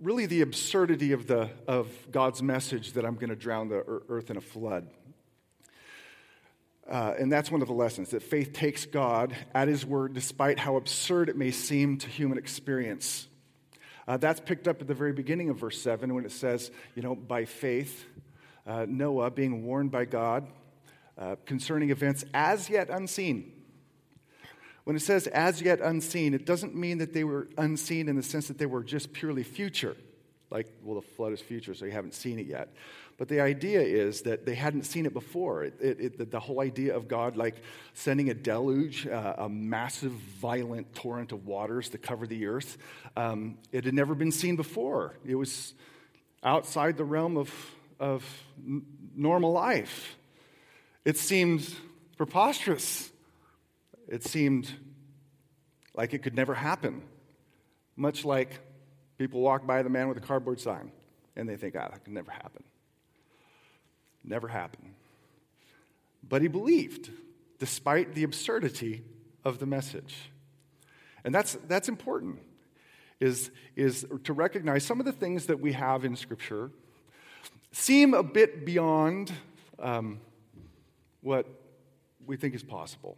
really 0.00 0.26
the 0.26 0.42
absurdity 0.42 1.12
of, 1.12 1.26
the, 1.26 1.50
of 1.66 1.88
God's 2.10 2.42
message 2.42 2.92
that 2.92 3.04
I'm 3.04 3.16
going 3.16 3.30
to 3.30 3.36
drown 3.36 3.68
the 3.68 3.82
earth 4.08 4.30
in 4.30 4.36
a 4.36 4.40
flood. 4.40 4.88
Uh, 6.88 7.14
and 7.18 7.30
that's 7.30 7.50
one 7.50 7.60
of 7.60 7.68
the 7.68 7.74
lessons 7.74 8.10
that 8.10 8.22
faith 8.22 8.54
takes 8.54 8.86
God 8.86 9.36
at 9.54 9.68
His 9.68 9.84
word, 9.84 10.14
despite 10.14 10.58
how 10.58 10.76
absurd 10.76 11.28
it 11.28 11.36
may 11.36 11.50
seem 11.50 11.98
to 11.98 12.08
human 12.08 12.38
experience. 12.38 13.28
Uh, 14.06 14.16
that's 14.16 14.40
picked 14.40 14.66
up 14.66 14.80
at 14.80 14.88
the 14.88 14.94
very 14.94 15.12
beginning 15.12 15.50
of 15.50 15.58
verse 15.58 15.80
7 15.82 16.14
when 16.14 16.24
it 16.24 16.32
says, 16.32 16.70
you 16.94 17.02
know, 17.02 17.14
by 17.14 17.44
faith, 17.44 18.06
uh, 18.66 18.86
Noah 18.88 19.30
being 19.30 19.66
warned 19.66 19.90
by 19.90 20.06
God 20.06 20.46
uh, 21.18 21.36
concerning 21.44 21.90
events 21.90 22.24
as 22.32 22.70
yet 22.70 22.88
unseen. 22.88 23.52
When 24.84 24.96
it 24.96 25.00
says 25.00 25.26
as 25.26 25.60
yet 25.60 25.80
unseen, 25.80 26.32
it 26.32 26.46
doesn't 26.46 26.74
mean 26.74 26.96
that 26.98 27.12
they 27.12 27.24
were 27.24 27.48
unseen 27.58 28.08
in 28.08 28.16
the 28.16 28.22
sense 28.22 28.48
that 28.48 28.56
they 28.56 28.64
were 28.64 28.82
just 28.82 29.12
purely 29.12 29.42
future. 29.42 29.94
Like, 30.50 30.66
well, 30.82 30.98
the 30.98 31.06
flood 31.06 31.34
is 31.34 31.42
future, 31.42 31.74
so 31.74 31.84
you 31.84 31.90
haven't 31.90 32.14
seen 32.14 32.38
it 32.38 32.46
yet. 32.46 32.72
But 33.18 33.26
the 33.26 33.40
idea 33.40 33.80
is 33.80 34.22
that 34.22 34.46
they 34.46 34.54
hadn't 34.54 34.84
seen 34.84 35.04
it 35.04 35.12
before. 35.12 35.64
It, 35.64 35.74
it, 35.80 36.20
it, 36.20 36.30
the 36.30 36.38
whole 36.38 36.60
idea 36.60 36.96
of 36.96 37.08
God 37.08 37.36
like 37.36 37.56
sending 37.92 38.30
a 38.30 38.34
deluge, 38.34 39.08
uh, 39.08 39.34
a 39.38 39.48
massive, 39.48 40.12
violent 40.12 40.94
torrent 40.94 41.32
of 41.32 41.44
waters 41.44 41.88
to 41.90 41.98
cover 41.98 42.28
the 42.28 42.46
earth, 42.46 42.78
um, 43.16 43.58
it 43.72 43.84
had 43.84 43.92
never 43.92 44.14
been 44.14 44.30
seen 44.30 44.54
before. 44.54 45.18
It 45.26 45.34
was 45.34 45.74
outside 46.44 46.96
the 46.96 47.04
realm 47.04 47.36
of, 47.36 47.52
of 47.98 48.24
normal 49.16 49.50
life. 49.50 50.16
It 51.04 51.18
seemed 51.18 51.68
preposterous. 52.16 53.10
It 54.06 54.22
seemed 54.22 54.72
like 55.92 56.14
it 56.14 56.22
could 56.22 56.36
never 56.36 56.54
happen. 56.54 57.02
Much 57.96 58.24
like 58.24 58.60
people 59.18 59.40
walk 59.40 59.66
by 59.66 59.82
the 59.82 59.90
man 59.90 60.06
with 60.06 60.20
the 60.20 60.24
cardboard 60.24 60.60
sign 60.60 60.92
and 61.34 61.48
they 61.48 61.56
think, 61.56 61.74
ah, 61.76 61.88
that 61.90 62.04
could 62.04 62.12
never 62.12 62.30
happen. 62.30 62.62
Never 64.28 64.48
happened. 64.48 64.92
But 66.28 66.42
he 66.42 66.48
believed, 66.48 67.10
despite 67.58 68.14
the 68.14 68.24
absurdity 68.24 69.02
of 69.44 69.58
the 69.58 69.66
message. 69.66 70.30
And 71.24 71.34
that's, 71.34 71.56
that's 71.66 71.88
important, 71.88 72.40
is, 73.20 73.50
is 73.74 74.06
to 74.24 74.32
recognize 74.34 74.84
some 74.84 75.00
of 75.00 75.06
the 75.06 75.12
things 75.12 75.46
that 75.46 75.60
we 75.60 75.72
have 75.72 76.04
in 76.04 76.14
Scripture 76.14 76.70
seem 77.72 78.12
a 78.12 78.22
bit 78.22 78.66
beyond 78.66 79.32
um, 79.78 80.20
what 81.22 81.46
we 82.26 82.36
think 82.36 82.54
is 82.54 82.62
possible. 82.62 83.16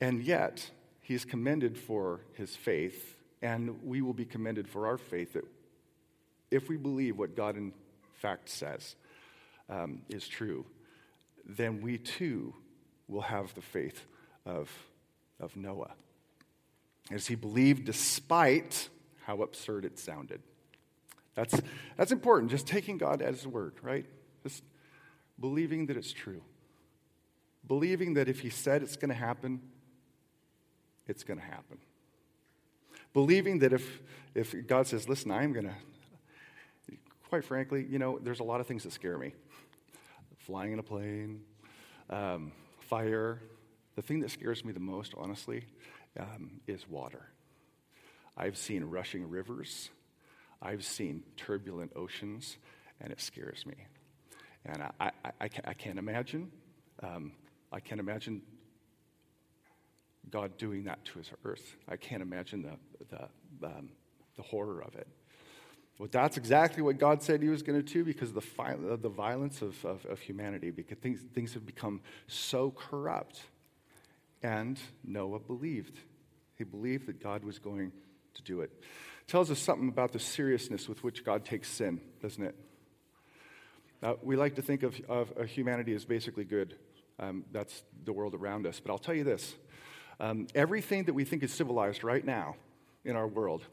And 0.00 0.22
yet, 0.22 0.70
he 1.02 1.14
is 1.14 1.26
commended 1.26 1.76
for 1.76 2.20
his 2.32 2.56
faith, 2.56 3.16
and 3.42 3.82
we 3.84 4.00
will 4.00 4.14
be 4.14 4.24
commended 4.24 4.68
for 4.68 4.86
our 4.86 4.96
faith 4.96 5.34
that 5.34 5.44
if 6.50 6.68
we 6.68 6.78
believe 6.78 7.18
what 7.18 7.36
God 7.36 7.56
in 7.56 7.72
fact 8.14 8.48
says 8.48 8.96
um, 9.70 10.02
is 10.08 10.26
true, 10.26 10.66
then 11.46 11.80
we 11.80 11.96
too 11.96 12.54
will 13.08 13.22
have 13.22 13.54
the 13.54 13.62
faith 13.62 14.04
of, 14.44 14.70
of 15.38 15.56
Noah. 15.56 15.92
As 17.10 17.26
he 17.26 17.34
believed 17.34 17.84
despite 17.84 18.88
how 19.24 19.42
absurd 19.42 19.84
it 19.84 19.98
sounded. 19.98 20.42
That's, 21.34 21.60
that's 21.96 22.12
important, 22.12 22.50
just 22.50 22.66
taking 22.66 22.98
God 22.98 23.22
at 23.22 23.34
his 23.34 23.46
word, 23.46 23.74
right? 23.82 24.04
Just 24.42 24.62
believing 25.38 25.86
that 25.86 25.96
it's 25.96 26.12
true. 26.12 26.42
Believing 27.66 28.14
that 28.14 28.28
if 28.28 28.40
he 28.40 28.50
said 28.50 28.82
it's 28.82 28.96
going 28.96 29.10
to 29.10 29.14
happen, 29.14 29.60
it's 31.06 31.22
going 31.22 31.38
to 31.38 31.46
happen. 31.46 31.78
Believing 33.12 33.60
that 33.60 33.72
if, 33.72 34.00
if 34.34 34.66
God 34.66 34.86
says, 34.86 35.08
listen, 35.08 35.30
I'm 35.30 35.52
going 35.52 35.66
to, 35.66 36.94
quite 37.28 37.44
frankly, 37.44 37.86
you 37.88 37.98
know, 37.98 38.18
there's 38.20 38.40
a 38.40 38.44
lot 38.44 38.60
of 38.60 38.66
things 38.66 38.82
that 38.84 38.92
scare 38.92 39.18
me 39.18 39.32
flying 40.40 40.72
in 40.72 40.78
a 40.78 40.82
plane, 40.82 41.40
um, 42.08 42.52
fire. 42.80 43.40
The 43.96 44.02
thing 44.02 44.20
that 44.20 44.30
scares 44.30 44.64
me 44.64 44.72
the 44.72 44.80
most, 44.80 45.14
honestly, 45.16 45.64
um, 46.18 46.60
is 46.66 46.88
water. 46.88 47.26
I've 48.36 48.56
seen 48.56 48.84
rushing 48.84 49.28
rivers, 49.28 49.90
I've 50.62 50.84
seen 50.84 51.22
turbulent 51.36 51.92
oceans, 51.96 52.56
and 53.00 53.12
it 53.12 53.20
scares 53.20 53.64
me. 53.66 53.74
And 54.64 54.82
I, 54.82 54.90
I, 55.00 55.10
I, 55.40 55.48
I 55.64 55.74
can't 55.74 55.98
imagine. 55.98 56.50
Um, 57.02 57.32
I 57.72 57.80
can't 57.80 58.00
imagine 58.00 58.42
God 60.30 60.58
doing 60.58 60.84
that 60.84 61.04
to 61.06 61.18
his 61.18 61.30
earth. 61.44 61.76
I 61.88 61.96
can't 61.96 62.22
imagine 62.22 62.62
the, 62.62 63.06
the, 63.08 63.66
um, 63.66 63.90
the 64.36 64.42
horror 64.42 64.82
of 64.82 64.94
it. 64.96 65.08
Well, 66.00 66.08
that's 66.10 66.38
exactly 66.38 66.82
what 66.82 66.96
God 66.96 67.22
said 67.22 67.42
he 67.42 67.50
was 67.50 67.62
going 67.62 67.78
to 67.78 67.92
do 67.92 68.04
because 68.04 68.30
of 68.30 68.36
the, 68.36 68.96
the 68.96 69.10
violence 69.10 69.60
of, 69.60 69.84
of, 69.84 70.06
of 70.06 70.18
humanity, 70.18 70.70
because 70.70 70.96
things, 70.96 71.20
things 71.34 71.52
have 71.52 71.66
become 71.66 72.00
so 72.26 72.70
corrupt. 72.70 73.42
And 74.42 74.80
Noah 75.04 75.40
believed. 75.40 75.98
He 76.56 76.64
believed 76.64 77.04
that 77.08 77.22
God 77.22 77.44
was 77.44 77.58
going 77.58 77.92
to 78.32 78.42
do 78.42 78.62
it. 78.62 78.70
tells 79.26 79.50
us 79.50 79.58
something 79.58 79.90
about 79.90 80.12
the 80.12 80.18
seriousness 80.18 80.88
with 80.88 81.04
which 81.04 81.22
God 81.22 81.44
takes 81.44 81.68
sin, 81.68 82.00
doesn't 82.22 82.44
it? 82.44 82.56
Uh, 84.02 84.14
we 84.22 84.36
like 84.36 84.54
to 84.54 84.62
think 84.62 84.82
of, 84.82 84.98
of, 85.06 85.30
of, 85.36 85.48
humanity 85.48 85.92
as 85.92 86.06
basically 86.06 86.44
good. 86.44 86.76
Um, 87.18 87.44
that's 87.52 87.82
the 88.06 88.14
world 88.14 88.34
around 88.34 88.66
us. 88.66 88.80
But 88.80 88.90
I'll 88.90 88.98
tell 88.98 89.14
you 89.14 89.24
this 89.24 89.54
um, 90.18 90.46
everything 90.54 91.04
that 91.04 91.14
we 91.14 91.26
think 91.26 91.42
is 91.42 91.52
civilized 91.52 92.02
right 92.02 92.24
now 92.24 92.56
in 93.04 93.16
our 93.16 93.28
world 93.28 93.66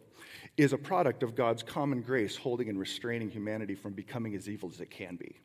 is 0.57 0.73
a 0.73 0.77
product 0.77 1.23
of 1.23 1.35
God's 1.35 1.63
common 1.63 2.01
grace 2.01 2.35
holding 2.35 2.67
and 2.67 2.79
restraining 2.79 3.29
humanity 3.29 3.75
from 3.75 3.93
becoming 3.93 4.35
as 4.35 4.49
evil 4.49 4.69
as 4.73 4.81
it 4.81 4.89
can 4.89 5.15
be. 5.15 5.35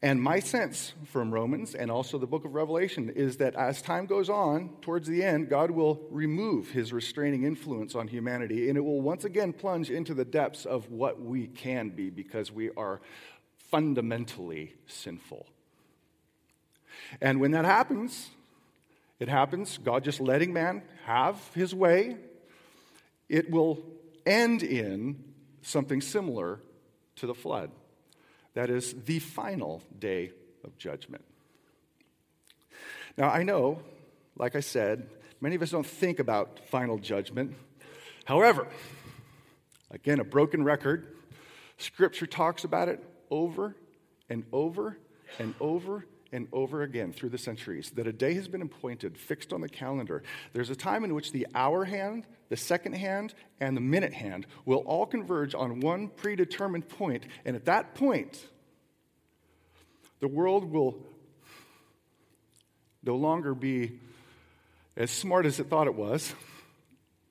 And 0.00 0.20
my 0.20 0.38
sense 0.38 0.92
from 1.06 1.32
Romans 1.32 1.74
and 1.74 1.90
also 1.90 2.18
the 2.18 2.26
book 2.26 2.44
of 2.44 2.54
Revelation 2.54 3.08
is 3.08 3.38
that 3.38 3.54
as 3.54 3.80
time 3.80 4.04
goes 4.04 4.28
on, 4.28 4.68
towards 4.82 5.08
the 5.08 5.22
end, 5.22 5.48
God 5.48 5.70
will 5.70 6.06
remove 6.10 6.70
his 6.70 6.92
restraining 6.92 7.44
influence 7.44 7.94
on 7.94 8.06
humanity 8.06 8.68
and 8.68 8.76
it 8.76 8.82
will 8.82 9.00
once 9.00 9.24
again 9.24 9.52
plunge 9.52 9.90
into 9.90 10.12
the 10.12 10.24
depths 10.24 10.66
of 10.66 10.90
what 10.90 11.22
we 11.22 11.46
can 11.46 11.88
be 11.88 12.10
because 12.10 12.52
we 12.52 12.70
are 12.76 13.00
fundamentally 13.70 14.74
sinful. 14.86 15.46
And 17.20 17.40
when 17.40 17.52
that 17.52 17.64
happens, 17.64 18.28
it 19.18 19.28
happens, 19.28 19.78
God 19.78 20.04
just 20.04 20.20
letting 20.20 20.52
man 20.52 20.82
have 21.06 21.40
his 21.54 21.74
way, 21.74 22.16
it 23.28 23.50
will 23.50 23.84
end 24.26 24.62
in 24.62 25.22
something 25.62 26.00
similar 26.00 26.60
to 27.16 27.26
the 27.26 27.34
flood. 27.34 27.70
That 28.54 28.70
is 28.70 28.94
the 29.04 29.18
final 29.18 29.82
day 29.98 30.32
of 30.62 30.76
judgment. 30.78 31.24
Now, 33.16 33.30
I 33.30 33.42
know, 33.42 33.82
like 34.36 34.56
I 34.56 34.60
said, 34.60 35.08
many 35.40 35.56
of 35.56 35.62
us 35.62 35.70
don't 35.70 35.86
think 35.86 36.18
about 36.18 36.60
final 36.68 36.98
judgment. 36.98 37.54
However, 38.24 38.66
again, 39.90 40.20
a 40.20 40.24
broken 40.24 40.64
record, 40.64 41.16
Scripture 41.78 42.26
talks 42.26 42.64
about 42.64 42.88
it 42.88 43.02
over 43.30 43.76
and 44.28 44.44
over 44.52 44.98
and 45.38 45.54
over 45.60 46.06
and 46.32 46.48
over 46.52 46.82
again 46.82 47.12
through 47.12 47.28
the 47.28 47.38
centuries 47.38 47.90
that 47.92 48.06
a 48.06 48.12
day 48.12 48.34
has 48.34 48.48
been 48.48 48.62
appointed, 48.62 49.16
fixed 49.16 49.52
on 49.52 49.60
the 49.60 49.68
calendar. 49.68 50.22
There's 50.52 50.70
a 50.70 50.76
time 50.76 51.04
in 51.04 51.14
which 51.14 51.32
the 51.32 51.46
hour 51.54 51.84
hand, 51.84 52.26
the 52.48 52.56
second 52.56 52.94
hand, 52.94 53.34
and 53.60 53.76
the 53.76 53.80
minute 53.80 54.12
hand 54.12 54.46
will 54.64 54.78
all 54.80 55.06
converge 55.06 55.54
on 55.54 55.80
one 55.80 56.08
predetermined 56.08 56.88
point, 56.88 57.24
and 57.44 57.56
at 57.56 57.66
that 57.66 57.94
point, 57.94 58.46
the 60.20 60.28
world 60.28 60.64
will 60.64 60.96
no 63.02 63.16
longer 63.16 63.54
be 63.54 64.00
as 64.96 65.10
smart 65.10 65.44
as 65.46 65.60
it 65.60 65.68
thought 65.68 65.86
it 65.86 65.94
was 65.94 66.34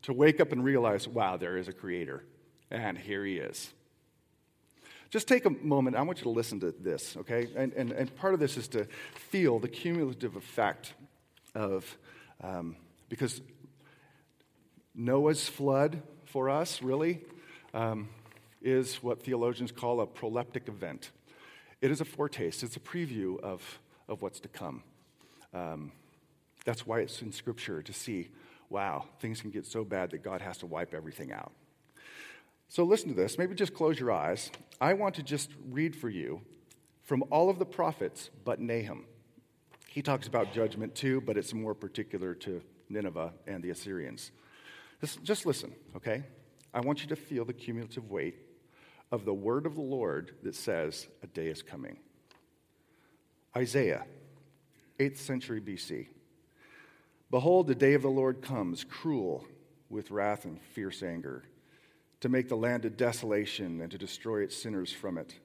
to 0.03 0.13
wake 0.13 0.39
up 0.39 0.51
and 0.51 0.63
realize, 0.63 1.07
wow, 1.07 1.37
there 1.37 1.57
is 1.57 1.67
a 1.67 1.73
creator, 1.73 2.23
and 2.69 2.97
here 2.97 3.25
he 3.25 3.37
is. 3.37 3.73
Just 5.13 5.27
take 5.27 5.45
a 5.45 5.51
moment. 5.51 5.95
I 5.95 6.01
want 6.01 6.17
you 6.17 6.23
to 6.23 6.31
listen 6.31 6.59
to 6.61 6.71
this, 6.71 7.15
okay? 7.17 7.47
And, 7.55 7.71
and, 7.73 7.91
and 7.91 8.15
part 8.15 8.33
of 8.33 8.39
this 8.39 8.57
is 8.57 8.67
to 8.69 8.87
feel 9.29 9.59
the 9.59 9.67
cumulative 9.67 10.35
effect 10.35 10.95
of, 11.53 11.99
um, 12.43 12.77
because 13.09 13.39
Noah's 14.95 15.47
flood 15.47 16.01
for 16.25 16.49
us, 16.49 16.81
really, 16.81 17.21
um, 17.75 18.09
is 18.59 19.03
what 19.03 19.21
theologians 19.21 19.71
call 19.71 20.01
a 20.01 20.07
proleptic 20.07 20.67
event. 20.67 21.11
It 21.79 21.91
is 21.91 22.01
a 22.01 22.05
foretaste, 22.05 22.63
it's 22.63 22.75
a 22.75 22.79
preview 22.79 23.39
of, 23.39 23.61
of 24.09 24.23
what's 24.23 24.39
to 24.39 24.47
come. 24.47 24.81
Um, 25.53 25.91
that's 26.65 26.87
why 26.87 27.01
it's 27.01 27.21
in 27.21 27.31
Scripture 27.31 27.83
to 27.83 27.93
see, 27.93 28.29
wow, 28.67 29.05
things 29.19 29.41
can 29.41 29.51
get 29.51 29.67
so 29.67 29.83
bad 29.83 30.09
that 30.09 30.23
God 30.23 30.41
has 30.41 30.57
to 30.57 30.65
wipe 30.65 30.91
everything 30.91 31.31
out. 31.31 31.51
So 32.67 32.83
listen 32.83 33.09
to 33.09 33.15
this. 33.15 33.37
Maybe 33.37 33.55
just 33.55 33.73
close 33.73 33.99
your 33.99 34.11
eyes. 34.11 34.49
I 34.81 34.93
want 34.93 35.15
to 35.15 35.23
just 35.23 35.51
read 35.69 35.95
for 35.95 36.09
you 36.09 36.41
from 37.01 37.23
all 37.29 37.49
of 37.49 37.59
the 37.59 37.65
prophets 37.65 38.29
but 38.43 38.59
Nahum. 38.59 39.05
He 39.87 40.01
talks 40.01 40.27
about 40.27 40.53
judgment 40.53 40.95
too, 40.95 41.21
but 41.21 41.37
it's 41.37 41.53
more 41.53 41.75
particular 41.75 42.33
to 42.35 42.61
Nineveh 42.89 43.33
and 43.45 43.63
the 43.63 43.69
Assyrians. 43.69 44.31
Just, 45.01 45.23
just 45.23 45.45
listen, 45.45 45.73
okay? 45.95 46.23
I 46.73 46.79
want 46.79 47.03
you 47.03 47.09
to 47.09 47.15
feel 47.15 47.45
the 47.45 47.53
cumulative 47.53 48.09
weight 48.09 48.35
of 49.11 49.25
the 49.25 49.33
word 49.33 49.67
of 49.67 49.75
the 49.75 49.81
Lord 49.81 50.31
that 50.41 50.55
says, 50.55 51.07
A 51.21 51.27
day 51.27 51.47
is 51.47 51.61
coming. 51.61 51.97
Isaiah, 53.55 54.05
8th 54.97 55.17
century 55.17 55.61
BC. 55.61 56.07
Behold, 57.29 57.67
the 57.67 57.75
day 57.75 57.93
of 57.93 58.01
the 58.01 58.09
Lord 58.09 58.41
comes, 58.41 58.83
cruel 58.83 59.45
with 59.89 60.09
wrath 60.09 60.45
and 60.45 60.59
fierce 60.59 61.03
anger 61.03 61.43
to 62.23 62.29
make 62.29 62.47
the 62.47 62.55
land 62.55 62.85
a 62.85 62.89
desolation 62.89 63.81
and 63.81 63.91
to 63.91 63.97
destroy 63.97 64.43
its 64.43 64.55
sinners 64.55 64.93
from 64.93 65.17
it. 65.17 65.35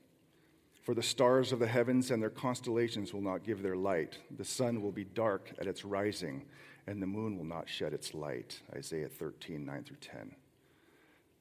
For 0.83 0.95
the 0.95 1.03
stars 1.03 1.51
of 1.51 1.59
the 1.59 1.67
heavens 1.67 2.13
and 2.13 2.23
their 2.23 2.31
constellations 2.31 3.13
will 3.13 3.21
not 3.21 3.43
give 3.43 3.65
their 3.65 3.75
light. 3.75 4.17
The 4.37 4.45
sun 4.45 4.81
will 4.81 4.93
be 4.93 5.03
dark 5.03 5.51
at 5.59 5.67
its 5.67 5.85
rising, 5.85 6.45
and 6.87 7.03
the 7.03 7.07
moon 7.09 7.37
will 7.37 7.45
not 7.45 7.69
shed 7.69 7.93
its 7.93 8.15
light. 8.15 8.61
Isaiah 8.77 9.09
13, 9.09 9.67
9 9.67 9.83
through 9.83 9.97
10. 9.97 10.37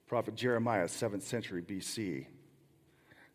Prophet 0.07 0.33
Jeremiah, 0.33 0.85
7th 0.85 1.21
century 1.21 1.61
BC. 1.61 2.25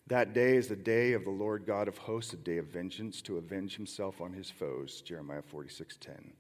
That 0.09 0.35
day 0.35 0.57
is 0.57 0.67
the 0.67 0.75
day 0.75 1.13
of 1.13 1.23
the 1.23 1.31
Lord 1.31 1.67
God 1.67 1.87
of 1.87 1.99
hosts, 1.99 2.33
a 2.33 2.37
day 2.37 2.59
of 2.59 2.67
vengeance 2.67 3.23
to 3.23 3.39
avenge 3.39 3.77
himself 3.77 4.21
on 4.21 4.33
his 4.33 4.51
foes. 4.51 5.03
Jeremiah 5.03 5.43
46:10. 5.43 6.33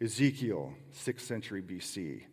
Ezekiel, 0.00 0.74
6th 0.92 1.20
century 1.20 1.62
BC. 1.62 2.24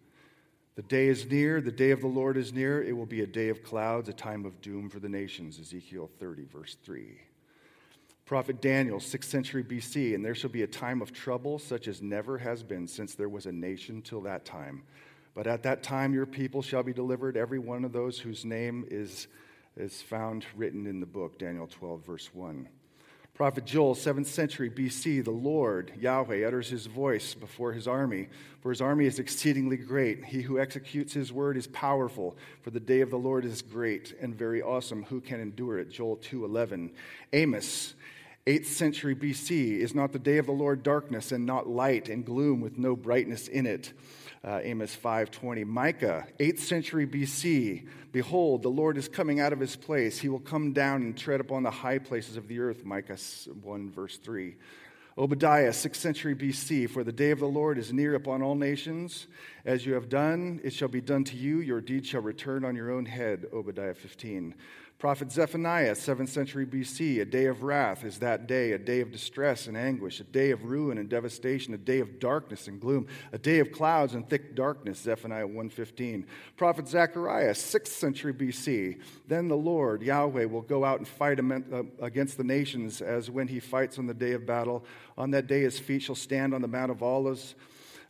The 0.77 0.83
day 0.83 1.07
is 1.07 1.25
near, 1.25 1.59
the 1.59 1.71
day 1.71 1.89
of 1.89 2.01
the 2.01 2.07
Lord 2.07 2.37
is 2.37 2.53
near. 2.53 2.83
It 2.83 2.95
will 2.95 3.07
be 3.07 3.21
a 3.21 3.27
day 3.27 3.49
of 3.49 3.63
clouds, 3.63 4.09
a 4.09 4.13
time 4.13 4.45
of 4.45 4.61
doom 4.61 4.91
for 4.91 4.99
the 4.99 5.09
nations. 5.09 5.59
Ezekiel 5.59 6.07
30, 6.19 6.45
verse 6.45 6.77
3. 6.83 7.19
Prophet 8.25 8.61
Daniel, 8.61 8.99
6th 8.99 9.23
century 9.23 9.63
BC, 9.63 10.13
and 10.13 10.23
there 10.23 10.35
shall 10.35 10.51
be 10.51 10.61
a 10.61 10.67
time 10.67 11.01
of 11.01 11.11
trouble 11.11 11.57
such 11.57 11.87
as 11.87 12.03
never 12.03 12.37
has 12.37 12.61
been 12.61 12.87
since 12.87 13.15
there 13.15 13.27
was 13.27 13.47
a 13.47 13.51
nation 13.51 14.03
till 14.03 14.21
that 14.21 14.45
time. 14.45 14.83
But 15.33 15.47
at 15.47 15.63
that 15.63 15.81
time 15.81 16.13
your 16.13 16.27
people 16.27 16.61
shall 16.61 16.83
be 16.83 16.93
delivered, 16.93 17.37
every 17.37 17.57
one 17.57 17.83
of 17.83 17.91
those 17.91 18.19
whose 18.19 18.45
name 18.45 18.85
is, 18.91 19.27
is 19.77 20.03
found 20.03 20.45
written 20.55 20.85
in 20.85 20.99
the 20.99 21.07
book. 21.07 21.39
Daniel 21.39 21.65
12, 21.65 22.05
verse 22.05 22.29
1. 22.35 22.69
Prophet 23.37 23.65
Joel, 23.65 23.93
7th 23.93 24.25
century 24.25 24.67
BC, 24.67 25.23
the 25.23 25.29
Lord, 25.29 25.91
Yahweh, 25.99 26.43
utters 26.43 26.69
his 26.69 26.87
voice 26.87 27.35
before 27.35 27.71
his 27.71 27.87
army, 27.87 28.29
for 28.61 28.71
his 28.71 28.81
army 28.81 29.05
is 29.05 29.19
exceedingly 29.19 29.77
great. 29.77 30.25
He 30.25 30.41
who 30.41 30.57
executes 30.57 31.13
his 31.13 31.31
word 31.31 31.55
is 31.55 31.67
powerful, 31.67 32.35
for 32.63 32.71
the 32.71 32.79
day 32.79 33.01
of 33.01 33.11
the 33.11 33.19
Lord 33.19 33.45
is 33.45 33.61
great 33.61 34.15
and 34.19 34.33
very 34.33 34.63
awesome. 34.63 35.03
Who 35.03 35.21
can 35.21 35.39
endure 35.39 35.77
it? 35.77 35.91
Joel 35.91 36.17
2:11. 36.17 36.89
Amos, 37.31 37.93
8th 38.47 38.65
century 38.65 39.13
BC, 39.13 39.81
is 39.81 39.93
not 39.93 40.13
the 40.13 40.17
day 40.17 40.39
of 40.39 40.47
the 40.47 40.51
Lord 40.51 40.81
darkness 40.81 41.31
and 41.31 41.45
not 41.45 41.69
light 41.69 42.09
and 42.09 42.25
gloom 42.25 42.59
with 42.59 42.79
no 42.79 42.95
brightness 42.95 43.47
in 43.47 43.67
it 43.67 43.93
uh, 44.47 44.61
Amos 44.63 44.95
5:20. 44.95 45.65
Micah, 45.65 46.25
8th 46.39 46.59
century 46.59 47.05
BC. 47.05 47.85
Behold, 48.13 48.63
the 48.63 48.69
Lord 48.69 48.97
is 48.97 49.09
coming 49.09 49.41
out 49.41 49.51
of 49.51 49.59
his 49.59 49.75
place. 49.75 50.19
He 50.19 50.29
will 50.29 50.39
come 50.39 50.71
down 50.71 51.01
and 51.01 51.17
tread 51.17 51.41
upon 51.41 51.63
the 51.63 51.71
high 51.71 51.99
places 51.99 52.37
of 52.37 52.47
the 52.47 52.59
earth. 52.59 52.85
Micah 52.85 53.17
1 53.61 53.91
verse 53.91 54.17
3. 54.17 54.55
Obadiah, 55.17 55.71
6th 55.71 55.95
century 55.95 56.35
BC. 56.35 56.89
For 56.89 57.03
the 57.03 57.11
day 57.11 57.31
of 57.31 57.39
the 57.39 57.47
Lord 57.47 57.77
is 57.77 57.91
near 57.91 58.15
upon 58.15 58.41
all 58.41 58.55
nations. 58.55 59.27
As 59.65 59.85
you 59.85 59.95
have 59.95 60.07
done, 60.07 60.61
it 60.63 60.71
shall 60.71 60.87
be 60.87 61.01
done 61.01 61.25
to 61.25 61.35
you. 61.35 61.59
Your 61.59 61.81
deed 61.81 62.05
shall 62.05 62.21
return 62.21 62.63
on 62.63 62.75
your 62.75 62.91
own 62.91 63.05
head. 63.05 63.47
Obadiah 63.51 63.95
15. 63.95 64.55
Prophet 64.99 65.31
Zephaniah, 65.31 65.93
7th 65.93 66.29
century 66.29 66.65
BC, 66.65 67.21
a 67.21 67.25
day 67.25 67.45
of 67.45 67.61
wrath 67.61 68.03
is 68.03 68.17
that 68.17 68.47
day, 68.47 68.71
a 68.71 68.79
day 68.79 68.99
of 69.01 69.11
distress 69.11 69.67
and 69.67 69.77
anguish, 69.77 70.19
a 70.19 70.23
day 70.23 70.49
of 70.49 70.65
ruin 70.65 70.97
and 70.97 71.07
devastation, 71.07 71.75
a 71.75 71.77
day 71.77 71.99
of 71.99 72.17
darkness 72.17 72.67
and 72.67 72.81
gloom, 72.81 73.05
a 73.31 73.37
day 73.37 73.59
of 73.59 73.71
clouds 73.71 74.15
and 74.15 74.27
thick 74.27 74.55
darkness, 74.55 74.97
Zephaniah 74.97 75.47
1:15. 75.47 76.25
Prophet 76.55 76.87
Zechariah, 76.87 77.53
6th 77.53 77.89
century 77.89 78.33
BC, 78.33 78.97
then 79.27 79.47
the 79.47 79.55
Lord, 79.55 80.01
Yahweh, 80.01 80.45
will 80.45 80.63
go 80.63 80.83
out 80.83 80.97
and 80.97 81.07
fight 81.07 81.39
uh, 81.39 81.83
against 82.01 82.37
the 82.37 82.43
nations 82.43 82.99
as 82.99 83.29
when 83.29 83.47
he 83.47 83.59
fights 83.59 83.99
on 83.99 84.07
the 84.07 84.15
day 84.15 84.31
of 84.31 84.47
battle. 84.47 84.83
On 85.15 85.29
that 85.29 85.45
day 85.45 85.61
his 85.61 85.77
feet 85.77 86.01
shall 86.01 86.15
stand 86.15 86.55
on 86.55 86.63
the 86.63 86.67
Mount 86.67 86.89
of 86.89 87.03
Olives 87.03 87.53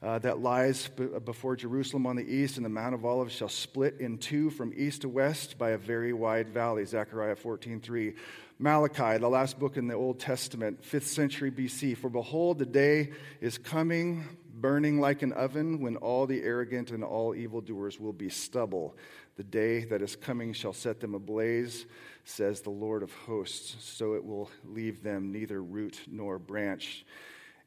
uh, 0.01 0.19
that 0.19 0.39
lies 0.39 0.89
b- 0.89 1.07
before 1.25 1.55
Jerusalem 1.55 2.05
on 2.05 2.15
the 2.15 2.23
east, 2.23 2.57
and 2.57 2.65
the 2.65 2.69
Mount 2.69 2.93
of 2.93 3.03
Olives 3.05 3.33
shall 3.33 3.49
split 3.49 3.99
in 3.99 4.17
two 4.17 4.49
from 4.49 4.73
east 4.75 5.01
to 5.01 5.09
west 5.09 5.57
by 5.57 5.71
a 5.71 5.77
very 5.77 6.13
wide 6.13 6.49
valley. 6.49 6.85
Zechariah 6.85 7.35
14:3. 7.35 8.13
Malachi, 8.59 9.19
the 9.19 9.29
last 9.29 9.59
book 9.59 9.77
in 9.77 9.87
the 9.87 9.93
Old 9.93 10.19
Testament, 10.19 10.81
5th 10.81 11.03
century 11.03 11.51
BC. 11.51 11.95
For 11.95 12.09
behold, 12.09 12.57
the 12.57 12.65
day 12.65 13.11
is 13.39 13.59
coming, 13.59 14.23
burning 14.51 14.99
like 14.99 15.21
an 15.21 15.31
oven, 15.33 15.79
when 15.79 15.95
all 15.97 16.25
the 16.25 16.41
arrogant 16.41 16.89
and 16.89 17.03
all 17.03 17.35
evildoers 17.35 17.99
will 17.99 18.13
be 18.13 18.29
stubble. 18.29 18.95
The 19.35 19.43
day 19.43 19.83
that 19.85 20.01
is 20.01 20.15
coming 20.15 20.53
shall 20.53 20.73
set 20.73 20.99
them 20.99 21.13
ablaze, 21.13 21.85
says 22.25 22.61
the 22.61 22.71
Lord 22.71 23.03
of 23.03 23.13
hosts, 23.13 23.75
so 23.79 24.15
it 24.15 24.25
will 24.25 24.49
leave 24.65 25.03
them 25.03 25.31
neither 25.31 25.61
root 25.61 26.01
nor 26.07 26.39
branch. 26.39 27.05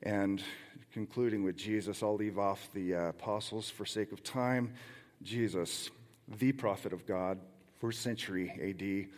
And 0.03 0.43
concluding 0.93 1.45
with 1.45 1.57
Jesus, 1.57 2.03
I'll 2.03 2.17
leave 2.17 2.39
off 2.39 2.69
the 2.75 2.95
uh, 2.95 3.09
apostles 3.11 3.71
for 3.71 3.87
sake 3.87 4.13
of 4.13 4.23
time. 4.23 4.75
Jesus, 5.23 5.91
the 6.27 6.53
prophet 6.53 6.93
of 6.93 7.07
God, 7.07 7.39
first 7.79 8.03
century 8.03 8.51
AD, 8.61 9.09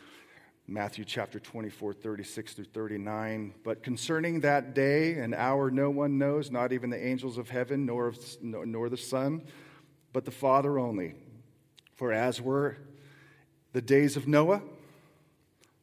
Matthew 0.68 1.04
chapter 1.04 1.40
24, 1.40 1.94
36 1.94 2.54
through 2.54 2.64
39. 2.66 3.54
But 3.64 3.82
concerning 3.82 4.40
that 4.40 4.74
day 4.74 5.14
and 5.14 5.34
hour, 5.34 5.70
no 5.70 5.90
one 5.90 6.18
knows, 6.18 6.50
not 6.50 6.72
even 6.72 6.90
the 6.90 7.04
angels 7.04 7.38
of 7.38 7.48
heaven, 7.48 7.86
nor, 7.86 8.12
nor 8.42 8.88
the 8.88 8.96
Son, 8.96 9.42
but 10.12 10.24
the 10.24 10.30
Father 10.30 10.78
only. 10.78 11.14
For 11.94 12.12
as 12.12 12.40
were 12.40 12.76
the 13.72 13.82
days 13.82 14.16
of 14.16 14.28
Noah, 14.28 14.62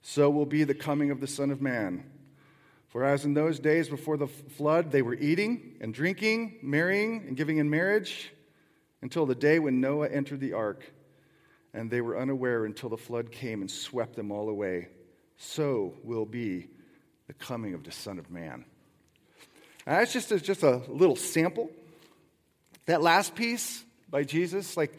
so 0.01 0.29
will 0.29 0.45
be 0.45 0.63
the 0.63 0.75
coming 0.75 1.09
of 1.09 1.19
the 1.19 1.27
Son 1.27 1.49
of 1.49 1.61
Man. 1.61 2.03
For 2.89 3.03
as 3.03 3.23
in 3.23 3.35
those 3.35 3.59
days 3.59 3.87
before 3.87 4.17
the 4.17 4.27
flood, 4.27 4.91
they 4.91 5.03
were 5.03 5.13
eating 5.13 5.77
and 5.79 5.93
drinking, 5.93 6.57
marrying 6.63 7.23
and 7.27 7.37
giving 7.37 7.57
in 7.57 7.69
marriage 7.69 8.31
until 9.03 9.27
the 9.27 9.35
day 9.35 9.59
when 9.59 9.79
Noah 9.79 10.09
entered 10.09 10.39
the 10.39 10.53
ark, 10.53 10.91
and 11.73 11.91
they 11.91 12.01
were 12.01 12.17
unaware 12.17 12.65
until 12.65 12.89
the 12.89 12.97
flood 12.97 13.31
came 13.31 13.61
and 13.61 13.69
swept 13.69 14.15
them 14.15 14.31
all 14.31 14.49
away. 14.49 14.87
So 15.37 15.93
will 16.03 16.25
be 16.25 16.67
the 17.27 17.33
coming 17.33 17.75
of 17.75 17.83
the 17.83 17.91
Son 17.91 18.17
of 18.17 18.31
Man. 18.31 18.65
Now, 19.85 19.99
that's 19.99 20.11
just 20.11 20.31
a, 20.31 20.39
just 20.39 20.63
a 20.63 20.81
little 20.87 21.15
sample. 21.15 21.69
That 22.87 23.03
last 23.03 23.35
piece 23.35 23.83
by 24.09 24.23
Jesus, 24.23 24.75
like, 24.75 24.97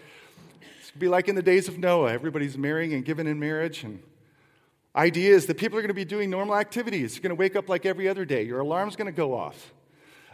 it's 0.81 0.93
be 0.93 1.09
like 1.09 1.29
in 1.29 1.35
the 1.35 1.43
days 1.43 1.67
of 1.67 1.77
Noah. 1.77 2.13
Everybody's 2.13 2.57
marrying 2.57 2.95
and 2.95 3.05
giving 3.05 3.27
in 3.27 3.41
marriage, 3.41 3.83
and 3.83 4.01
Idea 4.95 5.35
is 5.35 5.47
that 5.47 5.57
people 5.57 5.79
are 5.79 5.83
going 5.83 5.89
to 5.89 5.95
be 5.95 6.05
doing 6.05 6.31
normal 6.31 6.57
activities. 6.57 7.15
You're 7.15 7.23
going 7.23 7.31
to 7.31 7.37
wake 7.37 7.55
up 7.55 7.69
like 7.69 7.87
every 7.87 8.09
other 8.09 8.25
day. 8.25 8.43
Your 8.43 8.61
alarm's 8.61 8.97
going 8.97 9.07
to 9.07 9.13
go 9.13 9.35
off. 9.35 9.73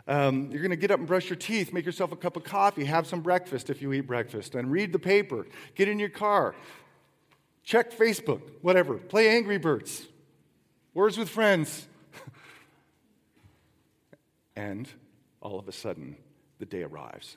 Um, 0.09 0.51
you're 0.51 0.63
going 0.63 0.71
to 0.71 0.77
get 0.77 0.91
up 0.91 0.99
and 0.99 1.07
brush 1.07 1.29
your 1.29 1.37
teeth, 1.37 1.73
make 1.73 1.85
yourself 1.85 2.13
a 2.13 2.17
cup 2.17 2.37
of 2.37 2.45
coffee, 2.45 2.85
have 2.85 3.07
some 3.07 3.21
breakfast 3.21 3.71
if 3.71 3.83
you 3.83 3.93
eat 3.93 4.03
breakfast, 4.03 4.55
and 4.55 4.71
read 4.71 4.93
the 4.93 4.99
paper. 4.99 5.47
Get 5.75 5.89
in 5.89 5.99
your 5.99 6.09
car, 6.09 6.55
check 7.65 7.93
Facebook, 7.93 8.41
whatever. 8.63 8.99
Play 8.99 9.29
Angry 9.29 9.59
Birds, 9.59 10.07
Words 10.95 11.19
with 11.19 11.29
Friends. 11.29 11.89
and 14.57 14.89
all 15.41 15.59
of 15.59 15.67
a 15.67 15.73
sudden, 15.73 16.17
the 16.61 16.67
day 16.67 16.85
arrives. 16.85 17.37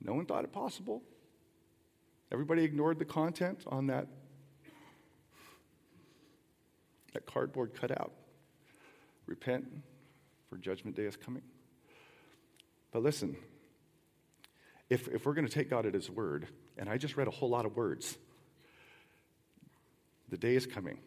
No 0.00 0.12
one 0.12 0.26
thought 0.26 0.44
it 0.44 0.52
possible. 0.52 1.02
Everybody 2.30 2.64
ignored 2.64 2.98
the 2.98 3.06
content 3.06 3.62
on 3.66 3.86
that, 3.86 4.08
that 7.12 7.26
cardboard 7.26 7.74
cutout. 7.74 8.12
Repent, 9.26 9.66
for 10.48 10.56
judgment 10.56 10.96
day 10.96 11.04
is 11.04 11.16
coming. 11.16 11.42
But 12.90 13.02
listen, 13.02 13.36
if, 14.90 15.08
if 15.08 15.24
we're 15.24 15.34
going 15.34 15.46
to 15.46 15.52
take 15.52 15.70
God 15.70 15.86
at 15.86 15.94
His 15.94 16.10
word, 16.10 16.48
and 16.76 16.88
I 16.88 16.98
just 16.98 17.16
read 17.16 17.28
a 17.28 17.30
whole 17.30 17.48
lot 17.48 17.64
of 17.64 17.76
words, 17.76 18.18
the 20.28 20.36
day 20.36 20.54
is 20.54 20.66
coming. 20.66 20.98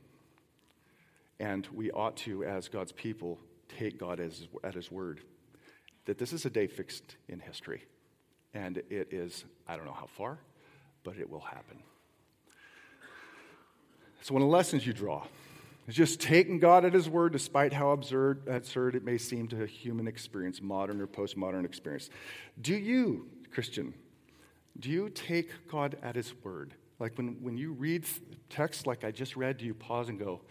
And 1.40 1.68
we 1.74 1.92
ought 1.92 2.18
to, 2.18 2.44
as 2.44 2.70
God's 2.70 2.92
people, 2.92 3.40
take 3.78 4.00
God 4.00 4.20
as, 4.20 4.48
at 4.64 4.74
His 4.74 4.92
word. 4.92 5.22
That 6.06 6.18
this 6.18 6.34
is 6.34 6.46
a 6.46 6.50
day 6.50 6.68
fixed 6.68 7.18
in 7.28 7.40
history. 7.40 7.84
And 8.54 8.78
it 8.90 9.10
is, 9.12 9.44
I 9.68 9.76
don't 9.76 9.86
know 9.86 9.94
how 9.94 10.08
far, 10.08 10.40
but 11.04 11.18
it 11.18 11.30
will 11.30 11.42
happen. 11.42 11.78
So, 14.22 14.34
one 14.34 14.42
of 14.42 14.48
the 14.48 14.56
lessons 14.56 14.88
you 14.88 14.94
draw 14.94 15.24
it's 15.88 15.96
just 15.96 16.20
taking 16.20 16.60
God 16.60 16.84
at 16.86 16.94
His 16.94 17.08
word, 17.08 17.32
despite 17.32 17.74
how 17.74 17.92
absurd, 17.92 18.48
absurd 18.48 18.96
it 18.96 19.04
may 19.04 19.18
seem 19.18 19.48
to 19.50 19.64
a 19.64 19.68
human 19.68 20.08
experience, 20.08 20.62
modern 20.62 21.00
or 21.00 21.08
postmodern 21.08 21.66
experience. 21.66 22.10
Do 22.60 22.76
you, 22.76 23.28
Christian, 23.52 23.94
do 24.80 24.90
you 24.90 25.10
take 25.10 25.52
God 25.70 25.98
at 26.02 26.16
His 26.16 26.34
word? 26.44 26.74
Like 27.00 27.18
when, 27.18 27.38
when 27.42 27.58
you 27.58 27.74
read 27.74 28.06
text 28.50 28.88
like 28.88 29.04
I 29.04 29.12
just 29.12 29.36
read, 29.36 29.58
do 29.58 29.66
you 29.66 29.74
pause 29.74 30.10
and 30.10 30.18
go, 30.18 30.42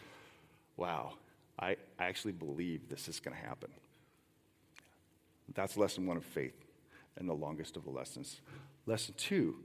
wow, 0.76 1.14
I, 1.58 1.76
I 1.98 2.04
actually 2.04 2.32
believe 2.32 2.88
this 2.88 3.08
is 3.08 3.18
going 3.18 3.36
to 3.36 3.42
happen? 3.42 3.70
That's 5.54 5.76
lesson 5.76 6.06
one 6.06 6.16
of 6.16 6.24
faith 6.24 6.54
and 7.16 7.28
the 7.28 7.34
longest 7.34 7.76
of 7.76 7.84
the 7.84 7.90
lessons. 7.90 8.40
Lesson 8.86 9.14
two 9.16 9.56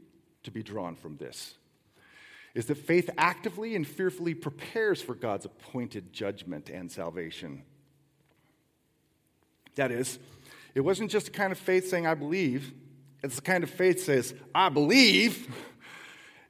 to 0.44 0.52
be 0.52 0.64
drawn 0.64 0.96
from 0.96 1.18
this 1.18 1.56
is 2.56 2.66
that 2.66 2.78
faith 2.78 3.10
actively 3.18 3.76
and 3.76 3.88
fearfully 3.88 4.34
prepares 4.34 5.02
for 5.02 5.16
God's 5.16 5.46
appointed 5.46 6.12
judgment 6.12 6.70
and 6.70 6.92
salvation. 6.92 7.64
That 9.76 9.92
is, 9.92 10.20
it 10.76 10.82
wasn't 10.82 11.12
just 11.12 11.30
a 11.30 11.32
kind 11.32 11.52
of 11.52 11.58
faith 11.58 11.90
saying, 11.90 12.08
I 12.08 12.16
believe. 12.16 12.74
It's 13.24 13.36
the 13.36 13.42
kind 13.42 13.64
of 13.64 13.70
faith 13.70 14.04
says, 14.04 14.34
I 14.54 14.70
believe. 14.70 15.54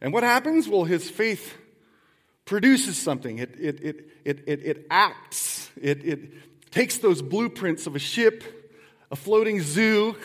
And 0.01 0.13
what 0.13 0.23
happens? 0.23 0.67
Well, 0.67 0.83
his 0.83 1.09
faith 1.09 1.55
produces 2.45 2.97
something, 2.97 3.37
it, 3.37 3.55
it, 3.59 3.79
it, 3.81 4.09
it, 4.25 4.43
it, 4.47 4.65
it 4.65 4.87
acts, 4.89 5.69
it, 5.79 6.03
it 6.03 6.71
takes 6.71 6.97
those 6.97 7.21
blueprints 7.21 7.85
of 7.85 7.95
a 7.95 7.99
ship, 7.99 8.43
a 9.11 9.15
floating 9.15 9.61
zoo, 9.61 10.15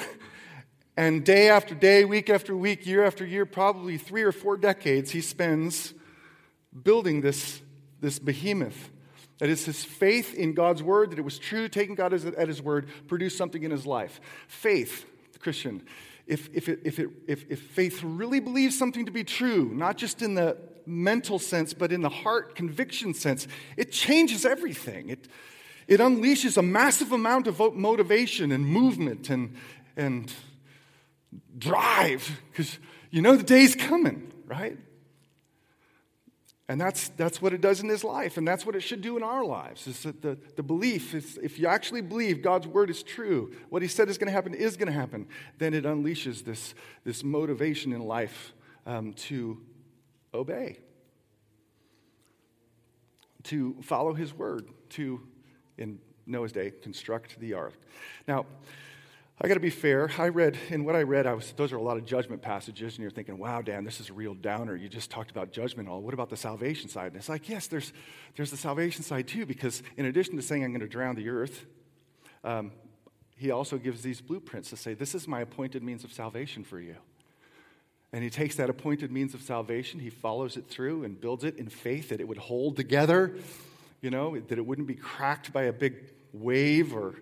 and 0.96 1.24
day 1.24 1.48
after 1.48 1.74
day, 1.74 2.04
week 2.04 2.30
after 2.30 2.56
week, 2.56 2.86
year 2.86 3.04
after 3.04 3.26
year, 3.26 3.46
probably 3.46 3.98
three 3.98 4.22
or 4.22 4.32
four 4.32 4.56
decades, 4.56 5.10
he 5.10 5.20
spends 5.20 5.92
building 6.82 7.20
this, 7.20 7.60
this 8.00 8.18
behemoth. 8.18 8.90
That 9.38 9.48
is 9.48 9.64
his 9.64 9.84
faith 9.84 10.34
in 10.34 10.54
God's 10.54 10.82
word, 10.82 11.10
that 11.10 11.18
it 11.18 11.24
was 11.24 11.38
true, 11.38 11.68
taking 11.68 11.96
God 11.96 12.14
at 12.14 12.48
his 12.48 12.62
word, 12.62 12.88
produced 13.08 13.36
something 13.36 13.62
in 13.62 13.72
his 13.72 13.84
life. 13.84 14.20
Faith, 14.46 15.04
Christian, 15.40 15.82
if, 16.26 16.48
if, 16.54 16.68
it, 16.68 16.80
if, 16.84 16.98
it, 16.98 17.10
if, 17.26 17.44
if 17.50 17.60
faith 17.60 18.00
really 18.02 18.40
believes 18.40 18.78
something 18.78 19.04
to 19.06 19.12
be 19.12 19.24
true, 19.24 19.72
not 19.74 19.96
just 19.96 20.22
in 20.22 20.34
the 20.34 20.56
mental 20.86 21.38
sense, 21.38 21.74
but 21.74 21.92
in 21.92 22.02
the 22.02 22.08
heart 22.08 22.54
conviction 22.54 23.12
sense, 23.12 23.48
it 23.76 23.90
changes 23.90 24.46
everything. 24.46 25.10
It, 25.10 25.28
it 25.88 26.00
unleashes 26.00 26.56
a 26.56 26.62
massive 26.62 27.12
amount 27.12 27.46
of 27.46 27.60
motivation 27.74 28.52
and 28.52 28.64
movement 28.64 29.28
and, 29.28 29.54
and 29.96 30.32
drive 31.58 32.40
because 32.50 32.78
you 33.10 33.22
know 33.22 33.36
the 33.36 33.42
day's 33.42 33.74
coming, 33.74 34.32
right? 34.46 34.78
And 36.66 36.80
that's, 36.80 37.10
that's 37.10 37.42
what 37.42 37.52
it 37.52 37.60
does 37.60 37.80
in 37.80 37.90
his 37.90 38.02
life, 38.02 38.38
and 38.38 38.48
that's 38.48 38.64
what 38.64 38.74
it 38.74 38.80
should 38.80 39.02
do 39.02 39.18
in 39.18 39.22
our 39.22 39.44
lives. 39.44 39.86
Is 39.86 40.02
that 40.04 40.22
the, 40.22 40.38
the 40.56 40.62
belief 40.62 41.14
is 41.14 41.38
if 41.42 41.58
you 41.58 41.66
actually 41.66 42.00
believe 42.00 42.40
God's 42.40 42.66
word 42.66 42.88
is 42.88 43.02
true, 43.02 43.54
what 43.68 43.82
he 43.82 43.88
said 43.88 44.08
is 44.08 44.16
going 44.16 44.28
to 44.28 44.32
happen 44.32 44.54
is 44.54 44.78
going 44.78 44.86
to 44.86 44.98
happen, 44.98 45.26
then 45.58 45.74
it 45.74 45.84
unleashes 45.84 46.42
this, 46.44 46.74
this 47.04 47.22
motivation 47.22 47.92
in 47.92 48.00
life 48.00 48.54
um, 48.86 49.12
to 49.12 49.60
obey, 50.32 50.78
to 53.42 53.76
follow 53.82 54.14
his 54.14 54.32
word, 54.32 54.66
to, 54.90 55.20
in 55.76 55.98
Noah's 56.26 56.52
day, 56.52 56.72
construct 56.82 57.38
the 57.40 57.52
ark. 57.52 57.74
Now, 58.26 58.46
I 59.40 59.48
got 59.48 59.54
to 59.54 59.60
be 59.60 59.70
fair. 59.70 60.10
I 60.16 60.28
read, 60.28 60.56
in 60.70 60.84
what 60.84 60.94
I 60.94 61.02
read, 61.02 61.26
I 61.26 61.34
was, 61.34 61.52
those 61.56 61.72
are 61.72 61.76
a 61.76 61.82
lot 61.82 61.96
of 61.96 62.06
judgment 62.06 62.40
passages, 62.40 62.94
and 62.94 63.02
you're 63.02 63.10
thinking, 63.10 63.36
wow, 63.36 63.62
Dan, 63.62 63.82
this 63.82 63.98
is 63.98 64.08
a 64.08 64.12
real 64.12 64.34
downer. 64.34 64.76
You 64.76 64.88
just 64.88 65.10
talked 65.10 65.32
about 65.32 65.50
judgment 65.50 65.88
all. 65.88 66.00
What 66.02 66.14
about 66.14 66.30
the 66.30 66.36
salvation 66.36 66.88
side? 66.88 67.08
And 67.08 67.16
it's 67.16 67.28
like, 67.28 67.48
yes, 67.48 67.66
there's, 67.66 67.92
there's 68.36 68.52
the 68.52 68.56
salvation 68.56 69.02
side 69.02 69.26
too, 69.26 69.44
because 69.44 69.82
in 69.96 70.06
addition 70.06 70.36
to 70.36 70.42
saying 70.42 70.62
I'm 70.62 70.70
going 70.70 70.82
to 70.82 70.86
drown 70.86 71.16
the 71.16 71.28
earth, 71.28 71.66
um, 72.44 72.70
he 73.36 73.50
also 73.50 73.76
gives 73.76 74.02
these 74.02 74.20
blueprints 74.20 74.70
to 74.70 74.76
say, 74.76 74.94
this 74.94 75.16
is 75.16 75.26
my 75.26 75.40
appointed 75.40 75.82
means 75.82 76.04
of 76.04 76.12
salvation 76.12 76.62
for 76.62 76.78
you. 76.78 76.94
And 78.12 78.22
he 78.22 78.30
takes 78.30 78.54
that 78.56 78.70
appointed 78.70 79.10
means 79.10 79.34
of 79.34 79.42
salvation, 79.42 79.98
he 79.98 80.10
follows 80.10 80.56
it 80.56 80.68
through 80.68 81.02
and 81.02 81.20
builds 81.20 81.42
it 81.42 81.56
in 81.56 81.68
faith 81.68 82.10
that 82.10 82.20
it 82.20 82.28
would 82.28 82.38
hold 82.38 82.76
together, 82.76 83.34
you 84.00 84.10
know, 84.10 84.38
that 84.38 84.58
it 84.58 84.64
wouldn't 84.64 84.86
be 84.86 84.94
cracked 84.94 85.52
by 85.52 85.64
a 85.64 85.72
big 85.72 85.96
wave 86.32 86.94
or 86.94 87.16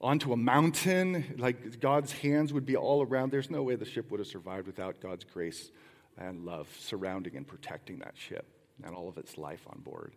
onto 0.00 0.32
a 0.32 0.36
mountain, 0.36 1.34
like 1.38 1.80
God's 1.80 2.12
hands 2.12 2.52
would 2.52 2.64
be 2.64 2.76
all 2.76 3.02
around. 3.02 3.32
There's 3.32 3.50
no 3.50 3.62
way 3.62 3.74
the 3.74 3.84
ship 3.84 4.10
would 4.10 4.20
have 4.20 4.28
survived 4.28 4.66
without 4.66 5.00
God's 5.00 5.24
grace 5.24 5.70
and 6.16 6.44
love 6.44 6.68
surrounding 6.78 7.36
and 7.36 7.46
protecting 7.46 7.98
that 7.98 8.14
ship 8.16 8.46
and 8.84 8.94
all 8.94 9.08
of 9.08 9.18
its 9.18 9.36
life 9.36 9.62
on 9.68 9.80
board. 9.80 10.12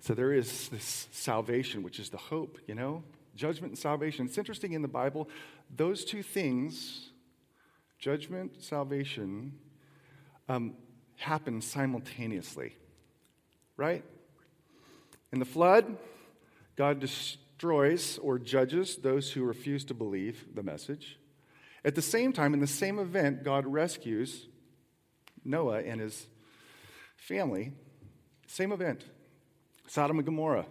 So 0.00 0.14
there 0.14 0.32
is 0.32 0.68
this 0.68 1.08
salvation, 1.10 1.82
which 1.82 1.98
is 1.98 2.10
the 2.10 2.18
hope, 2.18 2.58
you 2.66 2.74
know? 2.74 3.02
Judgment 3.34 3.72
and 3.72 3.78
salvation. 3.78 4.26
It's 4.26 4.38
interesting 4.38 4.72
in 4.72 4.82
the 4.82 4.88
Bible, 4.88 5.28
those 5.74 6.04
two 6.04 6.22
things, 6.22 7.10
judgment, 7.98 8.62
salvation, 8.62 9.58
um, 10.48 10.74
happen 11.16 11.60
simultaneously, 11.60 12.76
right? 13.76 14.04
In 15.32 15.38
the 15.38 15.44
flood, 15.44 15.96
God 16.76 17.00
destroyed 17.00 17.47
destroys 17.58 18.18
or 18.18 18.38
judges 18.38 18.98
those 18.98 19.32
who 19.32 19.42
refuse 19.42 19.84
to 19.84 19.92
believe 19.92 20.46
the 20.54 20.62
message. 20.62 21.18
At 21.84 21.96
the 21.96 22.02
same 22.02 22.32
time, 22.32 22.54
in 22.54 22.60
the 22.60 22.68
same 22.68 23.00
event, 23.00 23.42
God 23.42 23.66
rescues 23.66 24.46
Noah 25.44 25.80
and 25.80 26.00
his 26.00 26.28
family. 27.16 27.72
Same 28.46 28.70
event. 28.70 29.04
Sodom 29.88 30.18
and 30.18 30.24
Gomorrah. 30.24 30.66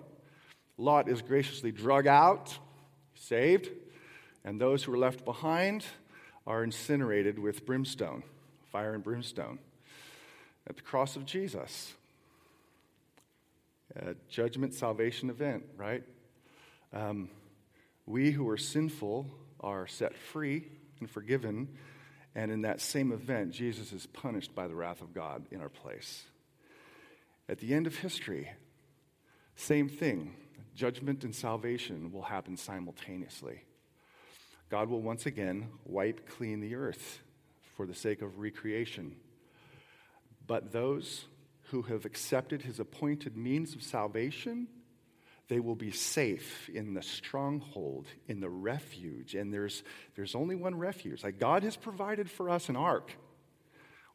Lot 0.78 1.10
is 1.10 1.22
graciously 1.22 1.74
drug 1.74 2.08
out, 2.08 2.58
saved, 3.16 3.70
and 4.46 4.62
those 4.62 4.82
who 4.82 4.94
are 4.94 4.98
left 4.98 5.26
behind 5.26 5.84
are 6.46 6.64
incinerated 6.64 7.38
with 7.38 7.66
brimstone, 7.66 8.24
fire 8.72 8.94
and 8.94 9.04
brimstone. 9.04 9.60
At 10.66 10.78
the 10.78 10.84
cross 10.84 11.18
of 11.18 11.26
Jesus, 11.26 11.94
a 13.94 14.16
judgment 14.30 14.74
salvation 14.74 15.30
event, 15.30 15.66
right? 15.76 16.04
Um, 16.94 17.30
we 18.06 18.32
who 18.32 18.48
are 18.50 18.58
sinful 18.58 19.28
are 19.60 19.88
set 19.88 20.16
free 20.16 20.68
and 21.00 21.10
forgiven, 21.10 21.68
and 22.36 22.52
in 22.52 22.62
that 22.62 22.80
same 22.80 23.12
event, 23.12 23.52
Jesus 23.52 23.92
is 23.92 24.06
punished 24.06 24.56
by 24.56 24.68
the 24.68 24.76
wrath 24.76 25.02
of 25.02 25.14
God 25.14 25.46
in 25.52 25.62
our 25.62 25.70
place. 25.70 26.24
At 27.50 27.60
the 27.60 27.74
end 27.74 27.88
of 27.88 27.98
history, 27.98 28.50
same 29.56 29.90
thing. 29.90 30.36
Judgment 30.76 31.24
and 31.24 31.34
salvation 31.34 32.12
will 32.12 32.22
happen 32.22 32.56
simultaneously. 32.56 33.64
God 34.70 34.90
will 34.90 35.02
once 35.02 35.26
again 35.26 35.70
wipe 35.86 36.30
clean 36.30 36.60
the 36.60 36.76
earth 36.76 37.22
for 37.76 37.86
the 37.86 37.96
sake 37.96 38.22
of 38.22 38.40
recreation. 38.40 39.16
But 40.46 40.72
those 40.72 41.26
who 41.72 41.84
have 41.84 42.06
accepted 42.06 42.62
his 42.62 42.80
appointed 42.80 43.36
means 43.36 43.76
of 43.76 43.84
salvation 43.84 44.68
they 45.50 45.60
will 45.60 45.76
be 45.76 45.92
safe 45.92 46.70
in 46.70 46.94
the 46.94 47.02
stronghold, 47.02 48.08
in 48.28 48.42
the 48.42 48.50
refuge. 48.50 49.34
And 49.34 49.54
there's, 49.54 49.84
there's 50.16 50.36
only 50.36 50.56
one 50.56 50.76
refuge. 50.76 51.24
Like 51.24 51.40
God 51.40 51.64
has 51.64 51.78
provided 51.78 52.30
for 52.30 52.50
us 52.50 52.70
an 52.70 52.76
ark, 52.76 53.12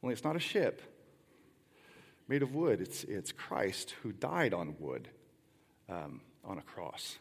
only 0.03 0.13
it's 0.13 0.25
not 0.25 0.37
a 0.37 0.41
ship. 0.41 0.83
made 2.29 2.43
of 2.43 2.55
wood. 2.55 2.81
It's, 2.81 3.05
it's 3.05 3.33
Christ 3.33 3.95
who 4.03 4.13
died 4.13 4.55
on 4.55 4.77
wood 4.79 5.09
um, 5.89 6.21
on 6.45 6.59
a 6.59 6.63
cross. 6.63 7.19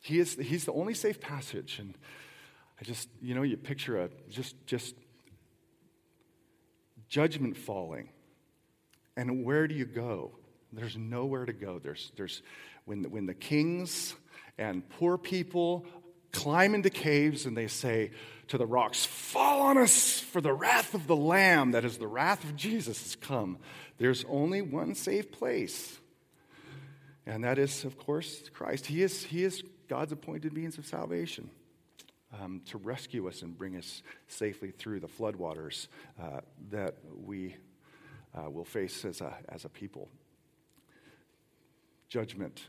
He 0.00 0.18
is, 0.18 0.34
he's 0.34 0.64
the 0.64 0.72
only 0.72 0.94
safe 0.94 1.20
passage. 1.20 1.78
And 1.78 1.94
I 2.80 2.84
just, 2.84 3.08
you 3.20 3.34
know, 3.34 3.42
you 3.42 3.56
picture 3.56 4.02
a 4.02 4.10
just, 4.30 4.54
just 4.66 4.94
judgment 7.08 7.56
falling. 7.56 8.10
And 9.16 9.44
where 9.44 9.66
do 9.66 9.74
you 9.74 9.86
go? 9.86 10.32
There's 10.76 10.96
nowhere 10.96 11.46
to 11.46 11.52
go. 11.52 11.78
There's, 11.78 12.12
there's 12.16 12.42
when, 12.84 13.04
when 13.10 13.26
the 13.26 13.34
kings 13.34 14.14
and 14.58 14.88
poor 14.88 15.18
people 15.18 15.86
climb 16.32 16.74
into 16.74 16.90
caves 16.90 17.46
and 17.46 17.56
they 17.56 17.66
say 17.66 18.10
to 18.48 18.58
the 18.58 18.66
rocks, 18.66 19.04
Fall 19.04 19.62
on 19.62 19.78
us, 19.78 20.20
for 20.20 20.40
the 20.40 20.52
wrath 20.52 20.94
of 20.94 21.06
the 21.06 21.16
Lamb, 21.16 21.72
that 21.72 21.84
is, 21.84 21.98
the 21.98 22.06
wrath 22.06 22.44
of 22.44 22.56
Jesus, 22.56 23.02
has 23.02 23.16
come. 23.16 23.58
There's 23.98 24.24
only 24.28 24.62
one 24.62 24.94
safe 24.94 25.32
place. 25.32 25.98
And 27.24 27.42
that 27.44 27.58
is, 27.58 27.84
of 27.84 27.98
course, 27.98 28.50
Christ. 28.52 28.86
He 28.86 29.02
is, 29.02 29.24
he 29.24 29.44
is 29.44 29.62
God's 29.88 30.12
appointed 30.12 30.52
means 30.52 30.78
of 30.78 30.86
salvation 30.86 31.50
um, 32.40 32.60
to 32.66 32.78
rescue 32.78 33.26
us 33.28 33.42
and 33.42 33.56
bring 33.56 33.76
us 33.76 34.02
safely 34.28 34.70
through 34.70 35.00
the 35.00 35.08
floodwaters 35.08 35.88
uh, 36.22 36.40
that 36.70 36.96
we 37.24 37.56
uh, 38.36 38.50
will 38.50 38.64
face 38.64 39.04
as 39.04 39.20
a, 39.20 39.34
as 39.48 39.64
a 39.64 39.68
people. 39.68 40.08
Judgment, 42.16 42.62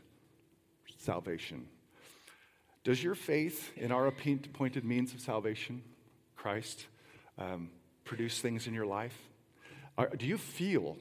salvation, 0.98 1.68
does 2.84 3.02
your 3.02 3.14
faith 3.14 3.70
in 3.78 3.90
our 3.90 4.06
appointed 4.06 4.84
means 4.84 5.14
of 5.14 5.20
salvation, 5.20 5.80
Christ, 6.36 6.86
um, 7.38 7.70
produce 8.04 8.40
things 8.40 8.66
in 8.66 8.74
your 8.74 8.84
life? 8.84 9.16
Are, 9.96 10.10
do 10.10 10.26
you 10.26 10.36
feel, 10.36 10.98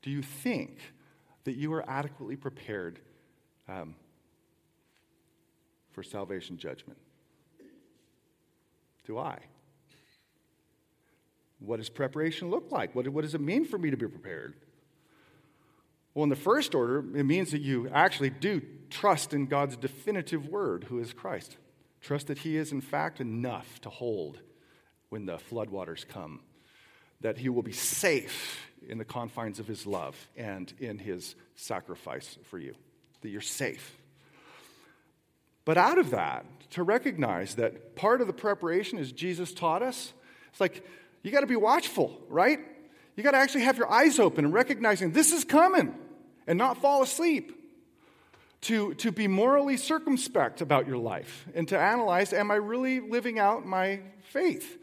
do 0.00 0.10
you 0.10 0.22
think 0.22 0.78
that 1.44 1.56
you 1.56 1.70
are 1.74 1.84
adequately 1.86 2.34
prepared 2.34 2.98
um, 3.68 3.94
for 5.92 6.02
salvation 6.02 6.56
judgment? 6.56 6.98
Do 9.04 9.18
I? 9.18 9.38
What 11.58 11.76
does 11.76 11.90
preparation 11.90 12.48
look 12.48 12.72
like? 12.72 12.94
What, 12.94 13.06
what 13.08 13.20
does 13.20 13.34
it 13.34 13.42
mean 13.42 13.66
for 13.66 13.76
me 13.76 13.90
to 13.90 13.98
be 13.98 14.06
prepared? 14.06 14.54
Well, 16.16 16.22
in 16.22 16.30
the 16.30 16.34
first 16.36 16.74
order, 16.74 17.04
it 17.14 17.24
means 17.24 17.50
that 17.50 17.60
you 17.60 17.90
actually 17.92 18.30
do 18.30 18.62
trust 18.88 19.34
in 19.34 19.44
God's 19.44 19.76
definitive 19.76 20.48
word, 20.48 20.84
who 20.84 20.98
is 20.98 21.12
Christ. 21.12 21.58
Trust 22.00 22.28
that 22.28 22.38
He 22.38 22.56
is, 22.56 22.72
in 22.72 22.80
fact, 22.80 23.20
enough 23.20 23.82
to 23.82 23.90
hold 23.90 24.40
when 25.10 25.26
the 25.26 25.36
floodwaters 25.36 26.08
come, 26.08 26.40
that 27.20 27.36
He 27.36 27.50
will 27.50 27.62
be 27.62 27.72
safe 27.72 28.66
in 28.88 28.96
the 28.96 29.04
confines 29.04 29.60
of 29.60 29.66
His 29.66 29.86
love 29.86 30.16
and 30.38 30.72
in 30.78 30.96
His 30.96 31.34
sacrifice 31.54 32.38
for 32.44 32.58
you, 32.58 32.74
that 33.20 33.28
you're 33.28 33.42
safe. 33.42 33.98
But 35.66 35.76
out 35.76 35.98
of 35.98 36.12
that, 36.12 36.46
to 36.70 36.82
recognize 36.82 37.56
that 37.56 37.94
part 37.94 38.22
of 38.22 38.26
the 38.26 38.32
preparation, 38.32 38.98
is 38.98 39.12
Jesus 39.12 39.52
taught 39.52 39.82
us, 39.82 40.14
it's 40.48 40.62
like 40.62 40.82
you 41.22 41.30
got 41.30 41.40
to 41.40 41.46
be 41.46 41.56
watchful, 41.56 42.18
right? 42.30 42.60
You 43.16 43.22
got 43.22 43.32
to 43.32 43.38
actually 43.38 43.64
have 43.64 43.76
your 43.76 43.92
eyes 43.92 44.18
open 44.18 44.46
and 44.46 44.54
recognizing 44.54 45.10
this 45.12 45.30
is 45.30 45.44
coming 45.44 45.94
and 46.46 46.58
not 46.58 46.80
fall 46.80 47.02
asleep. 47.02 47.52
To, 48.62 48.94
to 48.94 49.12
be 49.12 49.28
morally 49.28 49.76
circumspect 49.76 50.60
about 50.60 50.88
your 50.88 50.96
life 50.96 51.46
and 51.54 51.68
to 51.68 51.78
analyze 51.78 52.32
am 52.32 52.50
I 52.50 52.56
really 52.56 52.98
living 52.98 53.38
out 53.38 53.64
my 53.64 54.00
faith? 54.30 54.78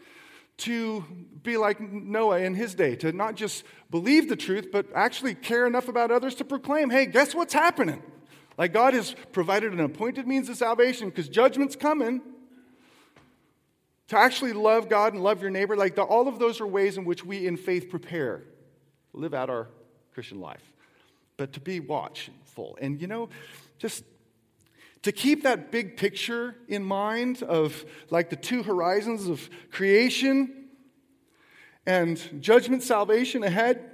To 0.57 1.03
be 1.41 1.57
like 1.57 1.81
Noah 1.81 2.39
in 2.39 2.53
his 2.53 2.75
day, 2.75 2.95
to 2.97 3.11
not 3.11 3.35
just 3.35 3.65
believe 3.89 4.29
the 4.29 4.35
truth, 4.35 4.67
but 4.71 4.85
actually 4.95 5.35
care 5.35 5.65
enough 5.65 5.89
about 5.89 6.11
others 6.11 6.35
to 6.35 6.45
proclaim, 6.45 6.91
hey, 6.91 7.07
guess 7.07 7.35
what's 7.35 7.53
happening? 7.53 8.01
Like 8.57 8.71
God 8.71 8.93
has 8.93 9.15
provided 9.33 9.73
an 9.73 9.79
appointed 9.81 10.27
means 10.27 10.47
of 10.47 10.55
salvation 10.55 11.09
because 11.09 11.27
judgment's 11.27 11.75
coming. 11.75 12.21
To 14.09 14.17
actually 14.17 14.53
love 14.53 14.87
God 14.87 15.13
and 15.13 15.23
love 15.23 15.41
your 15.41 15.49
neighbor, 15.49 15.75
like 15.75 15.95
the, 15.95 16.03
all 16.03 16.27
of 16.27 16.37
those 16.37 16.61
are 16.61 16.67
ways 16.67 16.97
in 16.97 17.05
which 17.05 17.25
we 17.25 17.47
in 17.47 17.57
faith 17.57 17.89
prepare, 17.89 18.43
live 19.13 19.33
out 19.33 19.49
our 19.49 19.69
Christian 20.13 20.39
life 20.39 20.72
but 21.37 21.53
to 21.53 21.59
be 21.59 21.79
watchful. 21.79 22.77
And 22.81 23.01
you 23.01 23.07
know, 23.07 23.29
just 23.77 24.03
to 25.03 25.11
keep 25.11 25.43
that 25.43 25.71
big 25.71 25.97
picture 25.97 26.55
in 26.67 26.83
mind 26.83 27.43
of 27.43 27.85
like 28.09 28.29
the 28.29 28.35
two 28.35 28.63
horizons 28.63 29.27
of 29.27 29.49
creation 29.71 30.69
and 31.85 32.41
judgment, 32.41 32.83
salvation 32.83 33.43
ahead, 33.43 33.91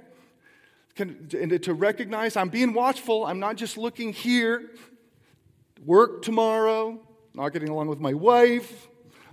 and 0.96 1.62
to 1.62 1.74
recognize 1.74 2.36
I'm 2.36 2.50
being 2.50 2.72
watchful. 2.74 3.24
I'm 3.24 3.40
not 3.40 3.56
just 3.56 3.78
looking 3.78 4.12
here, 4.12 4.70
work 5.84 6.22
tomorrow, 6.22 7.00
not 7.34 7.48
getting 7.48 7.70
along 7.70 7.88
with 7.88 8.00
my 8.00 8.12
wife, 8.12 8.88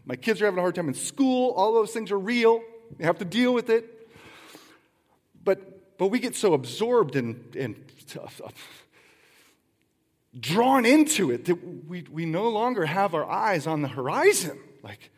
my 0.08 0.16
kids 0.16 0.42
are 0.42 0.46
having 0.46 0.58
a 0.58 0.62
hard 0.62 0.74
time 0.74 0.88
in 0.88 0.94
school. 0.94 1.52
All 1.52 1.74
those 1.74 1.92
things 1.92 2.12
are 2.12 2.18
real. 2.18 2.62
You 2.98 3.06
have 3.06 3.18
to 3.18 3.26
deal 3.26 3.54
with 3.54 3.70
it. 3.70 4.10
But, 5.44 5.77
but 5.98 6.08
we 6.08 6.20
get 6.20 6.36
so 6.36 6.54
absorbed 6.54 7.16
in, 7.16 7.44
in 7.56 7.76
drawn 10.40 10.86
into 10.86 11.32
it 11.32 11.46
that 11.46 11.88
we, 11.88 12.06
we 12.12 12.26
no 12.26 12.50
longer 12.50 12.86
have 12.86 13.14
our 13.14 13.26
eyes 13.26 13.68
on 13.68 13.82
the 13.82 13.88
horizon. 13.88 14.60
Like, 14.84 15.10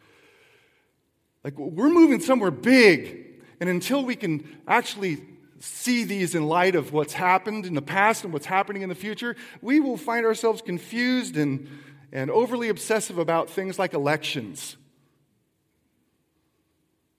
like 1.44 1.58
we're 1.58 1.89
moving 1.89 2.20
somewhere 2.22 2.52
big. 2.52 3.26
And 3.60 3.70
until 3.70 4.04
we 4.04 4.15
can 4.15 4.58
actually 4.68 5.22
see 5.60 6.06
these 6.06 6.36
in 6.36 6.48
light 6.48 6.76
of 6.76 6.94
what's 6.94 7.13
happened 7.13 7.65
in 7.65 7.74
the 7.74 7.82
past 7.82 8.24
and 8.24 8.32
what's 8.32 8.46
happening 8.46 8.82
in 8.82 8.89
the 8.89 8.96
future, 8.96 9.36
we 9.62 9.80
will 9.80 9.98
find 9.98 10.26
ourselves 10.26 10.62
confused 10.62 11.36
and, 11.36 11.68
and 12.12 12.32
overly 12.32 12.70
obsessive 12.70 13.18
about 13.18 13.50
things 13.50 13.78
like 13.78 13.94
elections. 13.94 14.78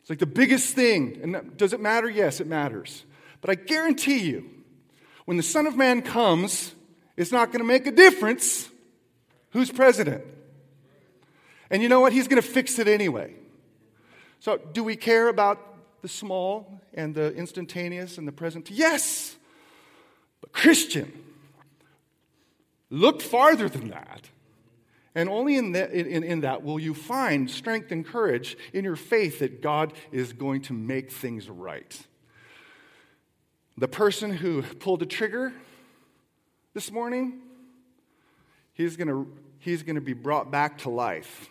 It's 0.01 0.09
like 0.09 0.18
the 0.18 0.27
biggest 0.27 0.75
thing. 0.75 1.20
And 1.23 1.57
does 1.59 1.75
it 1.75 1.81
matter? 1.81 2.09
Yes, 2.09 2.40
it 2.40 2.46
matters. 2.46 3.05
But 3.40 3.50
I 3.50 3.55
guarantee 3.55 4.18
you, 4.18 4.50
when 5.24 5.37
the 5.37 5.42
Son 5.42 5.66
of 5.66 5.76
Man 5.76 6.03
comes, 6.03 6.74
it's 7.16 7.33
not 7.33 7.53
going 7.53 7.61
to 7.61 7.66
make 7.66 7.87
a 7.87 7.92
difference 7.92 8.68
who's 9.50 9.70
president. 9.70 10.24
And 11.70 11.83
you 11.83 11.88
know 11.88 12.00
what? 12.00 12.12
He's 12.12 12.29
going 12.29 12.42
to 12.42 12.48
fix 12.48 12.79
it 12.79 12.88
anyway. 12.88 13.35
So, 14.40 14.59
do 14.72 14.83
we 14.83 14.96
care 14.96 15.29
about 15.29 15.59
the 16.03 16.09
small 16.09 16.81
and 16.94 17.14
the 17.14 17.35
instantaneous 17.35 18.18
and 18.18 18.26
the 18.26 18.33
present? 18.33 18.70
Yes. 18.70 19.37
But, 20.40 20.53
Christian, 20.53 21.12
look 22.88 23.20
farther 23.20 23.68
than 23.68 23.88
that. 23.88 24.29
And 25.14 25.29
only 25.29 25.57
in 25.57 25.72
that, 25.72 25.90
in, 25.90 26.22
in 26.22 26.40
that 26.40 26.62
will 26.62 26.79
you 26.79 26.94
find 26.94 27.50
strength 27.50 27.90
and 27.90 28.07
courage 28.07 28.57
in 28.72 28.85
your 28.85 28.96
faith 28.96 29.40
that 29.40 29.61
God 29.61 29.92
is 30.12 30.33
going 30.33 30.62
to 30.62 30.72
make 30.72 31.11
things 31.11 31.48
right. 31.48 32.00
The 33.81 33.88
person 33.88 34.31
who 34.31 34.61
pulled 34.61 35.01
the 35.01 35.07
trigger 35.07 35.55
this 36.75 36.93
morning, 36.93 37.40
he's 38.75 38.99
going 38.99 39.27
he's 39.59 39.83
going 39.83 39.95
to 39.95 40.03
be 40.03 40.12
brought 40.12 40.51
back 40.51 40.79
to 40.81 40.90
life. 40.90 41.49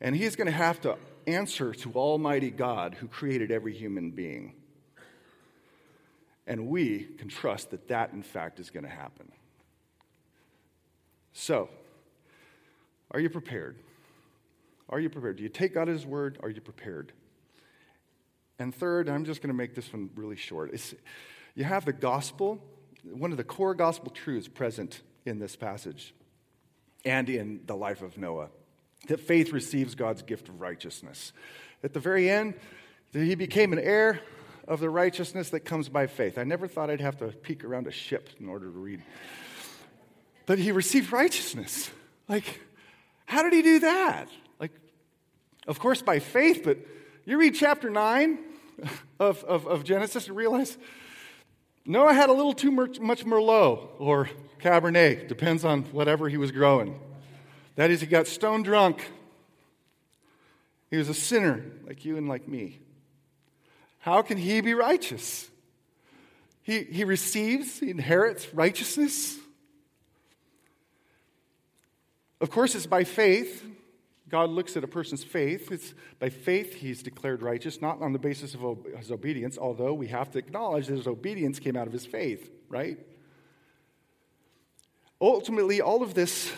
And 0.00 0.16
he's 0.16 0.34
going 0.34 0.46
to 0.46 0.52
have 0.52 0.80
to 0.80 0.96
answer 1.26 1.74
to 1.74 1.92
Almighty 1.92 2.50
God 2.50 2.94
who 2.94 3.06
created 3.06 3.50
every 3.50 3.74
human 3.74 4.12
being. 4.12 4.54
And 6.46 6.68
we 6.68 7.00
can 7.18 7.28
trust 7.28 7.72
that 7.72 7.88
that, 7.88 8.14
in 8.14 8.22
fact, 8.22 8.58
is 8.58 8.70
going 8.70 8.84
to 8.84 8.90
happen. 8.90 9.30
So, 11.34 11.68
are 13.10 13.20
you 13.20 13.28
prepared? 13.28 13.76
Are 14.88 15.00
you 15.00 15.10
prepared? 15.10 15.36
Do 15.36 15.42
you 15.42 15.50
take 15.50 15.74
God 15.74 15.82
at 15.82 15.88
His 15.88 16.06
word? 16.06 16.38
Are 16.42 16.48
you 16.48 16.62
prepared? 16.62 17.12
And 18.58 18.74
third, 18.74 19.08
I'm 19.08 19.24
just 19.24 19.42
going 19.42 19.48
to 19.48 19.56
make 19.56 19.74
this 19.74 19.92
one 19.92 20.10
really 20.14 20.36
short. 20.36 20.72
It's, 20.72 20.94
you 21.54 21.64
have 21.64 21.84
the 21.84 21.92
gospel, 21.92 22.62
one 23.02 23.30
of 23.30 23.36
the 23.36 23.44
core 23.44 23.74
gospel 23.74 24.10
truths 24.10 24.48
present 24.48 25.02
in 25.24 25.38
this 25.38 25.56
passage 25.56 26.14
and 27.04 27.28
in 27.28 27.60
the 27.66 27.76
life 27.76 28.02
of 28.02 28.16
Noah 28.16 28.48
that 29.08 29.20
faith 29.20 29.52
receives 29.52 29.94
God's 29.94 30.22
gift 30.22 30.48
of 30.48 30.60
righteousness. 30.60 31.32
At 31.82 31.92
the 31.92 32.00
very 32.00 32.30
end, 32.30 32.54
he 33.12 33.34
became 33.34 33.72
an 33.72 33.78
heir 33.78 34.20
of 34.66 34.80
the 34.80 34.88
righteousness 34.88 35.50
that 35.50 35.60
comes 35.60 35.88
by 35.88 36.06
faith. 36.06 36.38
I 36.38 36.44
never 36.44 36.66
thought 36.66 36.90
I'd 36.90 37.00
have 37.00 37.18
to 37.18 37.26
peek 37.28 37.64
around 37.64 37.86
a 37.86 37.90
ship 37.90 38.30
in 38.40 38.48
order 38.48 38.66
to 38.66 38.78
read. 38.78 39.02
But 40.46 40.58
he 40.58 40.72
received 40.72 41.12
righteousness. 41.12 41.90
Like, 42.28 42.60
how 43.26 43.42
did 43.42 43.52
he 43.52 43.62
do 43.62 43.80
that? 43.80 44.28
Like, 44.58 44.72
of 45.66 45.78
course, 45.78 46.00
by 46.00 46.18
faith, 46.18 46.62
but 46.64 46.78
you 47.24 47.38
read 47.38 47.54
chapter 47.54 47.90
9 47.90 48.38
of, 49.20 49.44
of, 49.44 49.66
of 49.66 49.84
Genesis 49.84 50.28
and 50.28 50.36
realize 50.36 50.76
Noah 51.86 52.14
had 52.14 52.30
a 52.30 52.32
little 52.32 52.52
too 52.52 52.70
much, 52.70 53.00
much 53.00 53.24
Merlot 53.24 53.88
or 53.98 54.28
Cabernet, 54.60 55.28
depends 55.28 55.64
on 55.64 55.82
whatever 55.84 56.28
he 56.28 56.36
was 56.36 56.50
growing. 56.50 56.98
That 57.76 57.90
is, 57.90 58.00
he 58.00 58.06
got 58.06 58.26
stone 58.26 58.62
drunk. 58.62 59.10
He 60.90 60.96
was 60.96 61.08
a 61.08 61.14
sinner 61.14 61.64
like 61.86 62.04
you 62.04 62.16
and 62.16 62.28
like 62.28 62.46
me. 62.48 62.78
How 63.98 64.22
can 64.22 64.38
he 64.38 64.60
be 64.60 64.74
righteous? 64.74 65.48
He, 66.62 66.84
he 66.84 67.04
receives, 67.04 67.80
he 67.80 67.90
inherits 67.90 68.52
righteousness. 68.54 69.36
Of 72.40 72.50
course, 72.50 72.74
it's 72.74 72.86
by 72.86 73.04
faith. 73.04 73.64
God 74.34 74.50
looks 74.50 74.76
at 74.76 74.82
a 74.82 74.88
person's 74.88 75.22
faith. 75.22 75.70
It's 75.70 75.94
by 76.18 76.28
faith 76.28 76.74
he's 76.74 77.04
declared 77.04 77.40
righteous, 77.40 77.80
not 77.80 78.02
on 78.02 78.12
the 78.12 78.18
basis 78.18 78.52
of 78.52 78.78
his 78.98 79.12
obedience, 79.12 79.56
although 79.56 79.94
we 79.94 80.08
have 80.08 80.32
to 80.32 80.40
acknowledge 80.40 80.88
that 80.88 80.96
his 80.96 81.06
obedience 81.06 81.60
came 81.60 81.76
out 81.76 81.86
of 81.86 81.92
his 81.92 82.04
faith, 82.04 82.50
right? 82.68 82.98
Ultimately, 85.20 85.80
all 85.80 86.02
of 86.02 86.14
this 86.14 86.52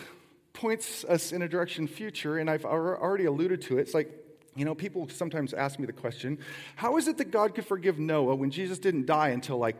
points 0.53 1.05
us 1.05 1.31
in 1.31 1.43
a 1.43 1.47
direction 1.47 1.85
future, 1.85 2.39
and 2.39 2.49
I've 2.49 2.65
already 2.65 3.25
alluded 3.25 3.61
to 3.67 3.77
it. 3.77 3.81
It's 3.81 3.93
like, 3.93 4.09
you 4.55 4.65
know, 4.65 4.73
people 4.73 5.07
sometimes 5.07 5.53
ask 5.53 5.77
me 5.77 5.85
the 5.85 5.93
question 5.93 6.39
how 6.75 6.97
is 6.97 7.07
it 7.07 7.19
that 7.19 7.29
God 7.29 7.53
could 7.53 7.67
forgive 7.67 7.99
Noah 7.99 8.33
when 8.33 8.49
Jesus 8.49 8.79
didn't 8.79 9.05
die 9.05 9.29
until 9.29 9.59
like 9.59 9.75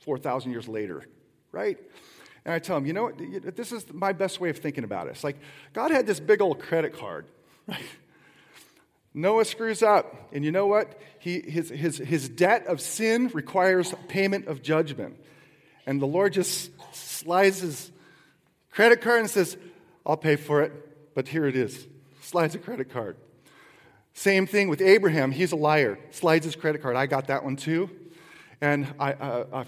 4,000 0.00 0.52
years 0.52 0.68
later, 0.68 1.04
right? 1.52 1.78
And 2.44 2.54
I 2.54 2.58
tell 2.58 2.76
them, 2.76 2.86
you 2.86 2.92
know 2.92 3.04
what, 3.04 3.56
this 3.56 3.72
is 3.72 3.92
my 3.92 4.12
best 4.12 4.40
way 4.40 4.48
of 4.48 4.58
thinking 4.58 4.84
about 4.84 5.06
it. 5.06 5.10
It's 5.10 5.24
like 5.24 5.38
God 5.72 5.90
had 5.90 6.06
this 6.06 6.20
big 6.20 6.40
old 6.40 6.58
credit 6.58 6.98
card, 6.98 7.26
right? 7.66 7.80
Noah 9.12 9.44
screws 9.44 9.82
up, 9.82 10.30
and 10.32 10.44
you 10.44 10.52
know 10.52 10.66
what? 10.66 11.00
He, 11.18 11.40
his, 11.40 11.68
his, 11.68 11.98
his 11.98 12.28
debt 12.28 12.66
of 12.66 12.80
sin 12.80 13.28
requires 13.34 13.92
payment 14.08 14.46
of 14.46 14.62
judgment. 14.62 15.16
And 15.84 16.00
the 16.00 16.06
Lord 16.06 16.32
just 16.32 16.70
slides 16.94 17.60
his 17.60 17.90
credit 18.70 19.00
card 19.00 19.20
and 19.20 19.30
says, 19.30 19.56
I'll 20.06 20.16
pay 20.16 20.36
for 20.36 20.62
it, 20.62 21.14
but 21.14 21.26
here 21.26 21.46
it 21.46 21.56
is. 21.56 21.86
Slides 22.20 22.54
a 22.54 22.58
credit 22.58 22.90
card. 22.90 23.16
Same 24.14 24.46
thing 24.46 24.68
with 24.68 24.80
Abraham. 24.80 25.32
He's 25.32 25.52
a 25.52 25.56
liar. 25.56 25.98
Slides 26.10 26.44
his 26.44 26.54
credit 26.54 26.80
card. 26.80 26.96
I 26.96 27.06
got 27.06 27.26
that 27.28 27.42
one 27.42 27.56
too. 27.56 27.90
And 28.60 28.86
I, 28.98 29.12
uh, 29.12 29.44
uh, 29.52 29.64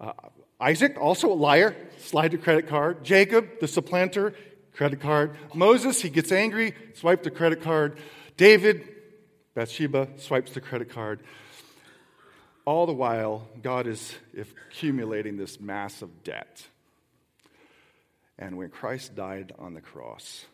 uh, 0.00 0.12
Isaac, 0.60 0.96
also 0.98 1.30
a 1.30 1.34
liar, 1.34 1.76
slide 1.98 2.32
the 2.32 2.38
credit 2.38 2.68
card. 2.68 3.04
Jacob, 3.04 3.60
the 3.60 3.68
supplanter, 3.68 4.34
credit 4.72 5.00
card. 5.00 5.36
Moses, 5.54 6.00
he 6.00 6.08
gets 6.08 6.32
angry, 6.32 6.74
swipe 6.94 7.22
the 7.22 7.30
credit 7.30 7.62
card. 7.62 7.98
David, 8.36 8.88
Bathsheba, 9.54 10.08
swipes 10.16 10.52
the 10.52 10.60
credit 10.60 10.90
card. 10.90 11.20
All 12.64 12.86
the 12.86 12.92
while, 12.92 13.48
God 13.62 13.86
is 13.86 14.14
accumulating 14.36 15.36
this 15.36 15.60
massive 15.60 16.24
debt. 16.24 16.66
And 18.38 18.58
when 18.58 18.70
Christ 18.70 19.14
died 19.14 19.52
on 19.58 19.74
the 19.74 19.80
cross, 19.80 20.44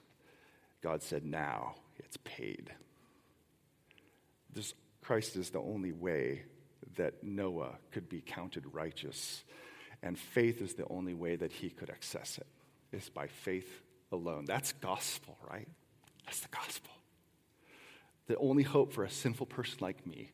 God 0.83 1.03
said, 1.03 1.25
Now 1.25 1.75
it's 1.99 2.17
paid. 2.19 2.71
This, 4.53 4.75
Christ 5.01 5.37
is 5.37 5.51
the 5.51 5.61
only 5.61 5.93
way 5.93 6.43
that 6.97 7.25
Noah 7.25 7.77
could 7.91 8.09
be 8.09 8.21
counted 8.21 8.65
righteous. 8.73 9.43
And 10.03 10.19
faith 10.19 10.61
is 10.61 10.75
the 10.75 10.87
only 10.89 11.15
way 11.15 11.37
that 11.37 11.53
he 11.53 11.71
could 11.71 11.91
access 11.91 12.39
it, 12.39 12.47
is 12.97 13.09
by 13.09 13.29
faith 13.29 13.83
alone. 14.11 14.45
That's 14.47 14.73
gospel, 14.73 15.37
right? 15.49 15.69
That's 16.25 16.41
the 16.41 16.49
gospel. 16.49 16.91
The 18.27 18.37
only 18.39 18.63
hope 18.63 18.93
for 18.93 19.05
a 19.05 19.11
sinful 19.11 19.47
person 19.47 19.79
like 19.81 20.07
me 20.07 20.31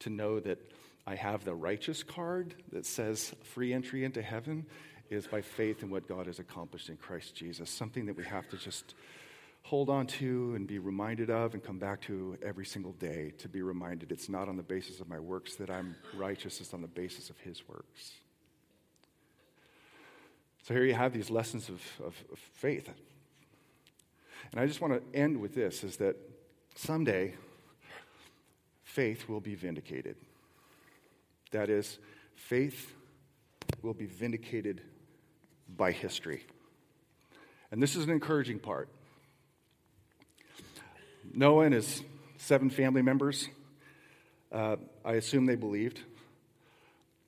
to 0.00 0.10
know 0.10 0.40
that 0.40 0.58
I 1.06 1.14
have 1.14 1.44
the 1.44 1.54
righteous 1.54 2.02
card 2.02 2.54
that 2.72 2.84
says 2.84 3.34
free 3.42 3.72
entry 3.72 4.04
into 4.04 4.22
heaven 4.22 4.66
is 5.08 5.26
by 5.26 5.40
faith 5.40 5.82
in 5.82 5.90
what 5.90 6.08
God 6.08 6.26
has 6.26 6.38
accomplished 6.38 6.88
in 6.88 6.96
Christ 6.96 7.34
Jesus. 7.34 7.70
Something 7.70 8.06
that 8.06 8.16
we 8.16 8.24
have 8.24 8.48
to 8.48 8.56
just 8.56 8.94
hold 9.62 9.88
on 9.88 10.06
to 10.06 10.54
and 10.54 10.66
be 10.66 10.78
reminded 10.78 11.30
of 11.30 11.54
and 11.54 11.62
come 11.62 11.78
back 11.78 12.00
to 12.00 12.36
every 12.44 12.64
single 12.66 12.92
day 12.92 13.32
to 13.38 13.48
be 13.48 13.62
reminded 13.62 14.12
it's 14.12 14.28
not 14.28 14.48
on 14.48 14.56
the 14.56 14.62
basis 14.62 15.00
of 15.00 15.08
my 15.08 15.18
works 15.18 15.56
that 15.56 15.70
I'm 15.70 15.96
righteous, 16.16 16.60
it's 16.60 16.74
on 16.74 16.82
the 16.82 16.88
basis 16.88 17.30
of 17.30 17.38
His 17.38 17.66
works. 17.68 18.12
So 20.66 20.74
here 20.74 20.82
you 20.82 20.94
have 20.94 21.12
these 21.12 21.30
lessons 21.30 21.68
of, 21.68 21.80
of, 22.04 22.14
faith. 22.54 22.90
And 24.50 24.60
I 24.60 24.66
just 24.66 24.80
want 24.80 24.94
to 24.94 25.16
end 25.16 25.40
with 25.40 25.54
this 25.54 25.84
is 25.84 25.98
that 25.98 26.16
someday 26.74 27.34
faith 28.82 29.28
will 29.28 29.38
be 29.38 29.54
vindicated. 29.54 30.16
That 31.52 31.70
is, 31.70 32.00
faith 32.34 32.92
will 33.80 33.94
be 33.94 34.06
vindicated 34.06 34.80
by 35.68 35.92
history. 35.92 36.44
And 37.70 37.80
this 37.80 37.94
is 37.94 38.02
an 38.02 38.10
encouraging 38.10 38.58
part. 38.58 38.88
Noah 41.32 41.66
and 41.66 41.74
his 41.74 42.02
seven 42.38 42.70
family 42.70 43.02
members, 43.02 43.48
uh, 44.50 44.74
I 45.04 45.12
assume 45.12 45.46
they 45.46 45.54
believed, 45.54 46.00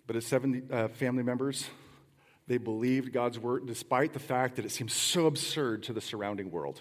but 0.09 0.17
his 0.17 0.27
seven 0.27 0.69
uh, 0.73 0.89
family 0.89 1.23
members, 1.23 1.69
they 2.49 2.57
believed 2.57 3.13
God's 3.13 3.39
word 3.39 3.67
despite 3.67 4.13
the 4.13 4.19
fact 4.19 4.57
that 4.57 4.65
it 4.65 4.71
seems 4.71 4.95
so 4.95 5.27
absurd 5.27 5.85
to 5.85 5.93
the 5.93 6.01
surrounding 6.01 6.51
world. 6.51 6.81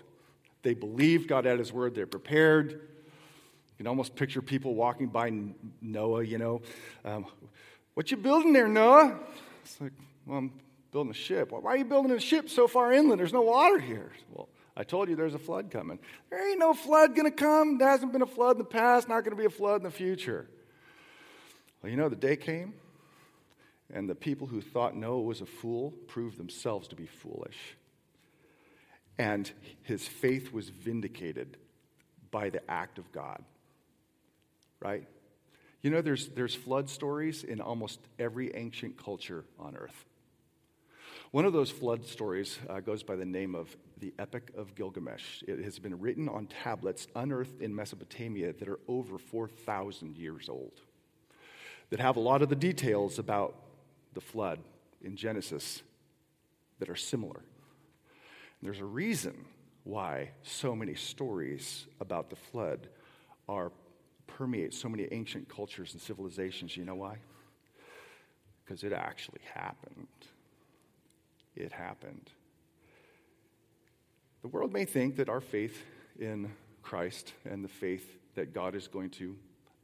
They 0.63 0.73
believed 0.73 1.27
God 1.27 1.45
at 1.45 1.59
his 1.59 1.71
word, 1.71 1.93
they're 1.93 2.07
prepared. 2.07 2.71
You 2.71 3.77
can 3.77 3.87
almost 3.87 4.15
picture 4.15 4.41
people 4.41 4.73
walking 4.73 5.07
by 5.07 5.31
Noah, 5.81 6.23
you 6.23 6.39
know. 6.39 6.61
Um, 7.05 7.27
what 7.93 8.09
you 8.09 8.17
building 8.17 8.53
there, 8.53 8.67
Noah? 8.67 9.19
It's 9.63 9.79
like, 9.79 9.91
well, 10.25 10.39
I'm 10.39 10.51
building 10.91 11.11
a 11.11 11.13
ship. 11.13 11.51
Why 11.51 11.61
are 11.73 11.77
you 11.77 11.85
building 11.85 12.11
a 12.11 12.19
ship 12.19 12.49
so 12.49 12.67
far 12.67 12.91
inland? 12.91 13.19
There's 13.19 13.33
no 13.33 13.41
water 13.41 13.77
here. 13.77 14.11
Well, 14.31 14.47
I 14.75 14.83
told 14.83 15.09
you 15.09 15.15
there's 15.15 15.35
a 15.35 15.39
flood 15.39 15.69
coming. 15.69 15.99
There 16.29 16.49
ain't 16.49 16.59
no 16.59 16.73
flood 16.73 17.15
going 17.15 17.29
to 17.29 17.35
come. 17.35 17.77
There 17.77 17.89
hasn't 17.89 18.13
been 18.13 18.21
a 18.21 18.27
flood 18.27 18.53
in 18.53 18.59
the 18.59 18.63
past, 18.65 19.09
not 19.09 19.23
going 19.23 19.35
to 19.35 19.39
be 19.39 19.45
a 19.45 19.49
flood 19.49 19.77
in 19.77 19.83
the 19.83 19.91
future. 19.91 20.47
Well, 21.81 21.91
you 21.91 21.97
know, 21.97 22.09
the 22.09 22.15
day 22.15 22.35
came, 22.35 22.73
and 23.93 24.09
the 24.09 24.15
people 24.15 24.47
who 24.47 24.61
thought 24.61 24.95
Noah 24.95 25.21
was 25.21 25.41
a 25.41 25.45
fool 25.45 25.91
proved 26.07 26.37
themselves 26.37 26.87
to 26.89 26.95
be 26.95 27.05
foolish. 27.05 27.77
And 29.17 29.51
his 29.83 30.07
faith 30.07 30.51
was 30.51 30.69
vindicated 30.69 31.57
by 32.29 32.49
the 32.49 32.69
act 32.69 32.99
of 32.99 33.11
God. 33.11 33.43
Right? 34.79 35.07
You 35.81 35.89
know, 35.89 36.01
there's, 36.01 36.27
there's 36.29 36.53
flood 36.53 36.89
stories 36.89 37.43
in 37.43 37.61
almost 37.61 37.99
every 38.19 38.53
ancient 38.55 39.01
culture 39.01 39.45
on 39.59 39.75
earth. 39.75 40.05
One 41.31 41.45
of 41.45 41.53
those 41.53 41.69
flood 41.69 42.05
stories 42.05 42.57
uh, 42.69 42.79
goes 42.79 43.03
by 43.03 43.15
the 43.15 43.25
name 43.25 43.53
of 43.53 43.75
the 43.99 44.13
Epic 44.17 44.51
of 44.55 44.75
Gilgamesh. 44.75 45.43
It 45.47 45.63
has 45.63 45.77
been 45.77 45.99
written 45.99 46.29
on 46.29 46.47
tablets 46.47 47.07
unearthed 47.15 47.61
in 47.61 47.75
Mesopotamia 47.75 48.53
that 48.53 48.67
are 48.67 48.79
over 48.87 49.17
4,000 49.17 50.17
years 50.17 50.47
old, 50.47 50.81
that 51.89 51.99
have 51.99 52.15
a 52.15 52.21
lot 52.21 52.41
of 52.41 52.49
the 52.49 52.55
details 52.55 53.19
about 53.19 53.55
the 54.13 54.21
flood 54.21 54.59
in 55.01 55.15
Genesis 55.15 55.81
that 56.79 56.89
are 56.89 56.95
similar. 56.95 57.41
And 58.59 58.67
there's 58.67 58.79
a 58.79 58.85
reason 58.85 59.45
why 59.83 60.31
so 60.43 60.75
many 60.75 60.95
stories 60.95 61.85
about 61.99 62.29
the 62.29 62.35
flood 62.35 62.87
are 63.47 63.71
permeate 64.25 64.73
so 64.73 64.89
many 64.89 65.07
ancient 65.11 65.47
cultures 65.47 65.93
and 65.93 66.01
civilizations. 66.01 66.75
You 66.75 66.85
know 66.85 66.95
why? 66.95 67.17
Because 68.63 68.83
it 68.83 68.91
actually 68.91 69.41
happened. 69.53 70.07
It 71.55 71.71
happened. 71.71 72.29
The 74.41 74.49
world 74.49 74.73
may 74.73 74.85
think 74.85 75.15
that 75.15 75.29
our 75.29 75.41
faith 75.41 75.83
in 76.19 76.51
Christ 76.81 77.33
and 77.45 77.63
the 77.63 77.69
faith 77.69 78.07
that 78.35 78.53
God 78.53 78.75
is 78.75 78.87
going 78.87 79.09
to, 79.11 79.35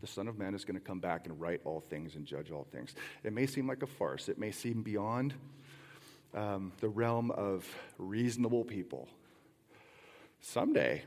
the 0.04 0.08
Son 0.08 0.28
of 0.28 0.38
Man 0.38 0.54
is 0.54 0.66
going 0.66 0.76
to 0.76 0.86
come 0.86 1.00
back 1.00 1.28
and 1.28 1.40
right 1.40 1.62
all 1.64 1.80
things 1.80 2.18
and 2.18 2.26
judge 2.26 2.52
all 2.52 2.68
things. 2.74 2.94
It 3.24 3.32
may 3.32 3.46
seem 3.46 3.70
like 3.70 3.84
a 3.84 3.88
farce. 3.88 4.28
It 4.28 4.38
may 4.38 4.52
seem 4.52 4.82
beyond 4.82 5.34
um, 6.34 6.74
the 6.82 6.90
realm 6.90 7.32
of 7.32 7.66
reasonable 7.98 8.66
people. 8.66 9.08
Someday, 10.42 11.04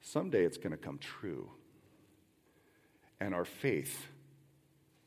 someday 0.00 0.44
it's 0.44 0.56
going 0.56 0.70
to 0.70 0.76
come 0.76 0.98
true. 0.98 1.50
And 3.18 3.34
our 3.34 3.44
faith 3.44 4.06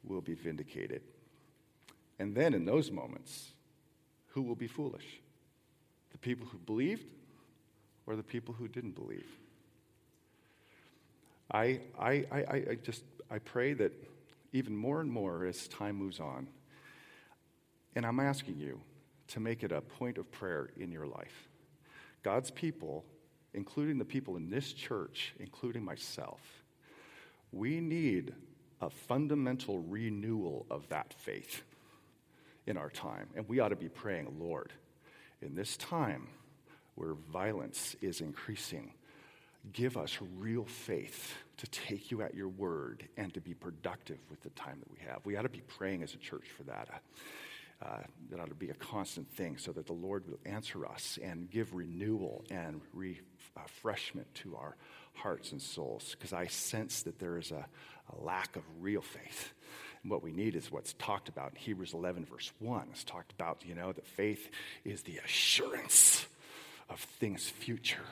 will 0.03 0.20
be 0.20 0.34
vindicated. 0.34 1.03
And 2.20 2.36
then 2.36 2.53
in 2.53 2.65
those 2.65 2.91
moments, 2.91 3.51
who 4.34 4.41
will 4.41 4.55
be 4.55 4.67
foolish? 4.67 5.22
The 6.11 6.17
people 6.17 6.47
who 6.47 6.57
believed 6.57 7.05
or 8.05 8.17
the 8.17 8.24
people 8.24 8.53
who 8.55 8.67
didn't 8.67 8.95
believe? 8.95 9.38
I, 11.52 11.80
I, 12.00 12.26
I, 12.32 12.64
I 12.72 12.78
just 12.84 13.04
I 13.32 13.39
pray 13.39 13.74
that 13.74 13.91
even 14.54 14.76
more 14.76 15.02
and 15.02 15.12
more 15.12 15.45
as 15.45 15.68
time 15.68 15.95
moves 15.95 16.20
on, 16.20 16.47
and 17.95 18.06
I'm 18.06 18.20
asking 18.20 18.58
you 18.58 18.82
to 19.30 19.39
make 19.39 19.64
it 19.64 19.72
a 19.72 19.82
point 19.82 20.18
of 20.18 20.32
prayer 20.32 20.70
in 20.78 20.91
your 20.91 21.06
life. 21.06 21.50
God's 22.24 22.52
people, 22.52 23.06
including 23.54 23.97
the 23.97 24.06
people 24.06 24.36
in 24.38 24.50
this 24.50 24.74
church, 24.74 25.34
including 25.39 25.84
myself, 25.84 26.39
we 27.52 27.80
need 27.80 28.34
a 28.82 28.89
fundamental 28.89 29.80
renewal 29.80 30.66
of 30.70 30.88
that 30.89 31.14
faith 31.14 31.64
in 32.68 32.78
our 32.78 32.89
time. 32.89 33.28
And 33.36 33.47
we 33.47 33.60
ought 33.60 33.70
to 33.70 33.76
be 33.76 33.89
praying, 33.89 34.36
Lord, 34.39 34.72
in 35.41 35.56
this 35.56 35.78
time 35.78 36.28
where 36.95 37.14
violence 37.14 37.95
is 38.02 38.22
increasing, 38.22 38.93
give 39.74 39.97
us 39.97 40.18
real 40.38 40.66
faith 40.66 41.36
to 41.57 41.68
take 41.68 42.12
you 42.12 42.22
at 42.22 42.34
your 42.34 42.47
word 42.47 43.07
and 43.18 43.34
to 43.34 43.41
be 43.41 43.53
productive 43.53 44.18
with 44.30 44.41
the 44.41 44.49
time 44.51 44.80
that 44.80 44.91
we 44.91 44.99
have. 45.05 45.20
We 45.26 45.36
ought 45.36 45.43
to 45.43 45.49
be 45.49 45.62
praying 45.62 46.03
as 46.03 46.14
a 46.14 46.18
church 46.18 46.45
for 46.55 46.64
that. 46.64 47.01
Uh, 47.82 47.99
that 48.30 48.41
ought 48.41 48.49
to 48.49 48.55
be 48.55 48.72
a 48.72 48.74
constant 48.74 49.32
thing 49.32 49.57
so 49.57 49.72
that 49.72 49.88
the 49.88 49.93
Lord 49.93 50.28
will 50.28 50.39
answer 50.45 50.86
us 50.86 51.18
and 51.24 51.49
give 51.49 51.74
renewal 51.74 52.43
and 52.51 52.82
refreshment 52.93 54.28
to 54.36 54.57
our 54.57 54.76
hearts 55.14 55.53
and 55.53 55.62
souls. 55.62 56.14
Because 56.18 56.34
I 56.34 56.47
sense 56.47 57.03
that 57.03 57.20
there 57.20 57.38
is 57.38 57.51
a, 57.51 57.66
a 57.66 58.22
lack 58.22 58.57
of 58.57 58.64
real 58.82 59.01
faith. 59.01 59.53
And 60.03 60.12
what 60.12 60.22
we 60.22 60.34
need 60.34 60.57
is 60.57 60.70
what's 60.70 60.91
talked 60.93 61.30
about 61.30 61.51
in 61.51 61.55
Hebrews 61.55 61.93
11, 61.93 62.26
verse 62.26 62.51
1. 62.60 62.88
It's 62.91 63.05
talked 63.05 63.32
about, 63.32 63.64
you 63.66 63.76
know, 63.76 63.93
that 63.93 64.05
faith 64.05 64.49
is 64.84 65.03
the 65.03 65.18
assurance 65.24 66.26
of 66.89 66.99
things 66.99 67.47
future 67.47 68.03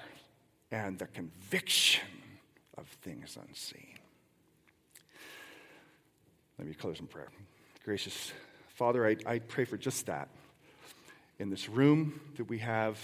and 0.72 1.00
the 1.00 1.08
conviction 1.08 2.08
of 2.78 2.88
things 3.02 3.38
unseen. 3.48 3.98
Let 6.58 6.68
me 6.68 6.74
close 6.74 7.00
in 7.00 7.08
prayer. 7.08 7.30
Gracious 7.86 8.34
Father, 8.78 9.08
I, 9.08 9.16
I 9.26 9.40
pray 9.40 9.66
for 9.66 9.76
just 9.76 10.06
that. 10.06 10.30
In 11.40 11.50
this 11.50 11.68
room 11.68 12.20
that 12.36 12.44
we 12.44 12.60
have, 12.60 13.00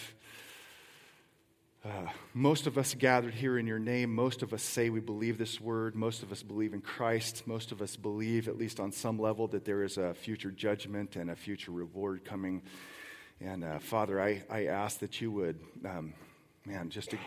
uh, 1.84 2.07
most 2.34 2.68
of 2.68 2.78
us 2.78 2.93
gathered 2.93 3.34
here 3.34 3.57
in 3.57 3.66
your 3.66 3.80
name, 3.80 4.14
most 4.14 4.43
of 4.43 4.53
us 4.53 4.61
say 4.61 4.89
we 4.89 4.99
believe 4.99 5.39
this 5.39 5.59
word, 5.59 5.95
most 5.95 6.22
of 6.22 6.32
us 6.32 6.43
believe 6.43 6.74
in 6.74 6.82
Christ, 6.82 7.47
most 7.47 7.72
of 7.72 7.82
us 7.82 7.95
believe, 7.95 8.47
at 8.47 8.55
least 8.55 8.80
on 8.80 8.91
some 8.91 9.18
level, 9.18 9.47
that 9.47 9.66
there 9.66 9.84
is 9.84 9.97
a 9.97 10.14
future 10.14 10.51
judgment 10.51 11.16
and 11.16 11.32
a 11.32 11.36
future 11.36 11.72
reward 11.72 12.24
coming. 12.24 12.61
And 13.41 13.64
uh, 13.64 13.80
Father, 13.80 14.22
I, 14.22 14.43
I 14.49 14.68
ask 14.68 14.99
that 14.99 15.22
you 15.22 15.32
would, 15.32 15.59
um, 15.86 16.14
man, 16.66 16.89
just 16.89 17.09
to, 17.11 17.18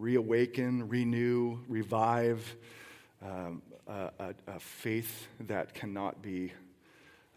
reawaken, 0.00 0.88
renew, 0.88 1.58
revive 1.68 2.56
um, 3.22 3.60
a, 3.86 4.10
a, 4.18 4.34
a, 4.46 4.58
faith 4.58 5.28
that 5.40 5.74
cannot 5.74 6.22
be 6.22 6.52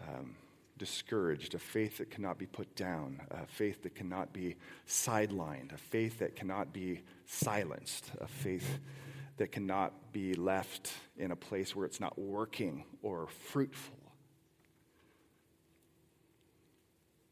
um, 0.02 0.34
discouraged, 0.78 1.56
a 1.56 1.60
faith 1.60 1.98
that 1.98 2.10
cannot 2.10 2.40
be 2.40 2.46
put 2.46 2.74
down, 2.76 3.22
a 3.32 3.46
faith 3.46 3.84
that 3.84 3.96
cannot 3.96 4.32
be 4.32 4.56
sidelined, 4.88 5.74
a 5.74 5.78
faith 5.78 6.20
that 6.20 6.38
cannot 6.38 6.72
be 6.72 7.02
silenced, 7.26 8.12
a 8.22 8.28
faith 8.28 8.80
that 9.36 9.52
cannot 9.52 10.14
be 10.14 10.34
left 10.34 10.94
in 11.18 11.32
a 11.32 11.36
place 11.36 11.76
where 11.76 11.86
it's 11.86 12.00
not 12.00 12.18
working 12.18 12.86
or 13.02 13.28
fruitful. 13.28 13.98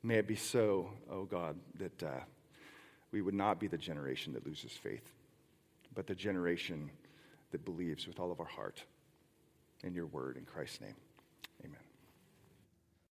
May 0.04 0.16
it 0.16 0.28
be 0.28 0.36
so, 0.36 0.90
oh 1.10 1.24
God, 1.24 1.56
that 1.78 2.04
uh, 2.04 2.20
we 3.14 3.22
would 3.22 3.36
not 3.36 3.62
be 3.62 3.68
the 3.68 3.78
generation 3.78 4.34
that 4.34 4.46
loses 4.46 4.72
faith 4.74 5.10
but 5.94 6.08
the 6.08 6.16
generation 6.16 6.89
that 7.52 7.66
believes 7.66 8.08
with 8.08 8.20
all 8.20 8.32
of 8.32 8.39
our 8.39 8.46
heart 8.46 8.84
in 9.84 9.94
your 9.94 10.06
word 10.08 10.38
in 10.38 10.46
Christ's 10.46 10.82
name. 10.82 10.96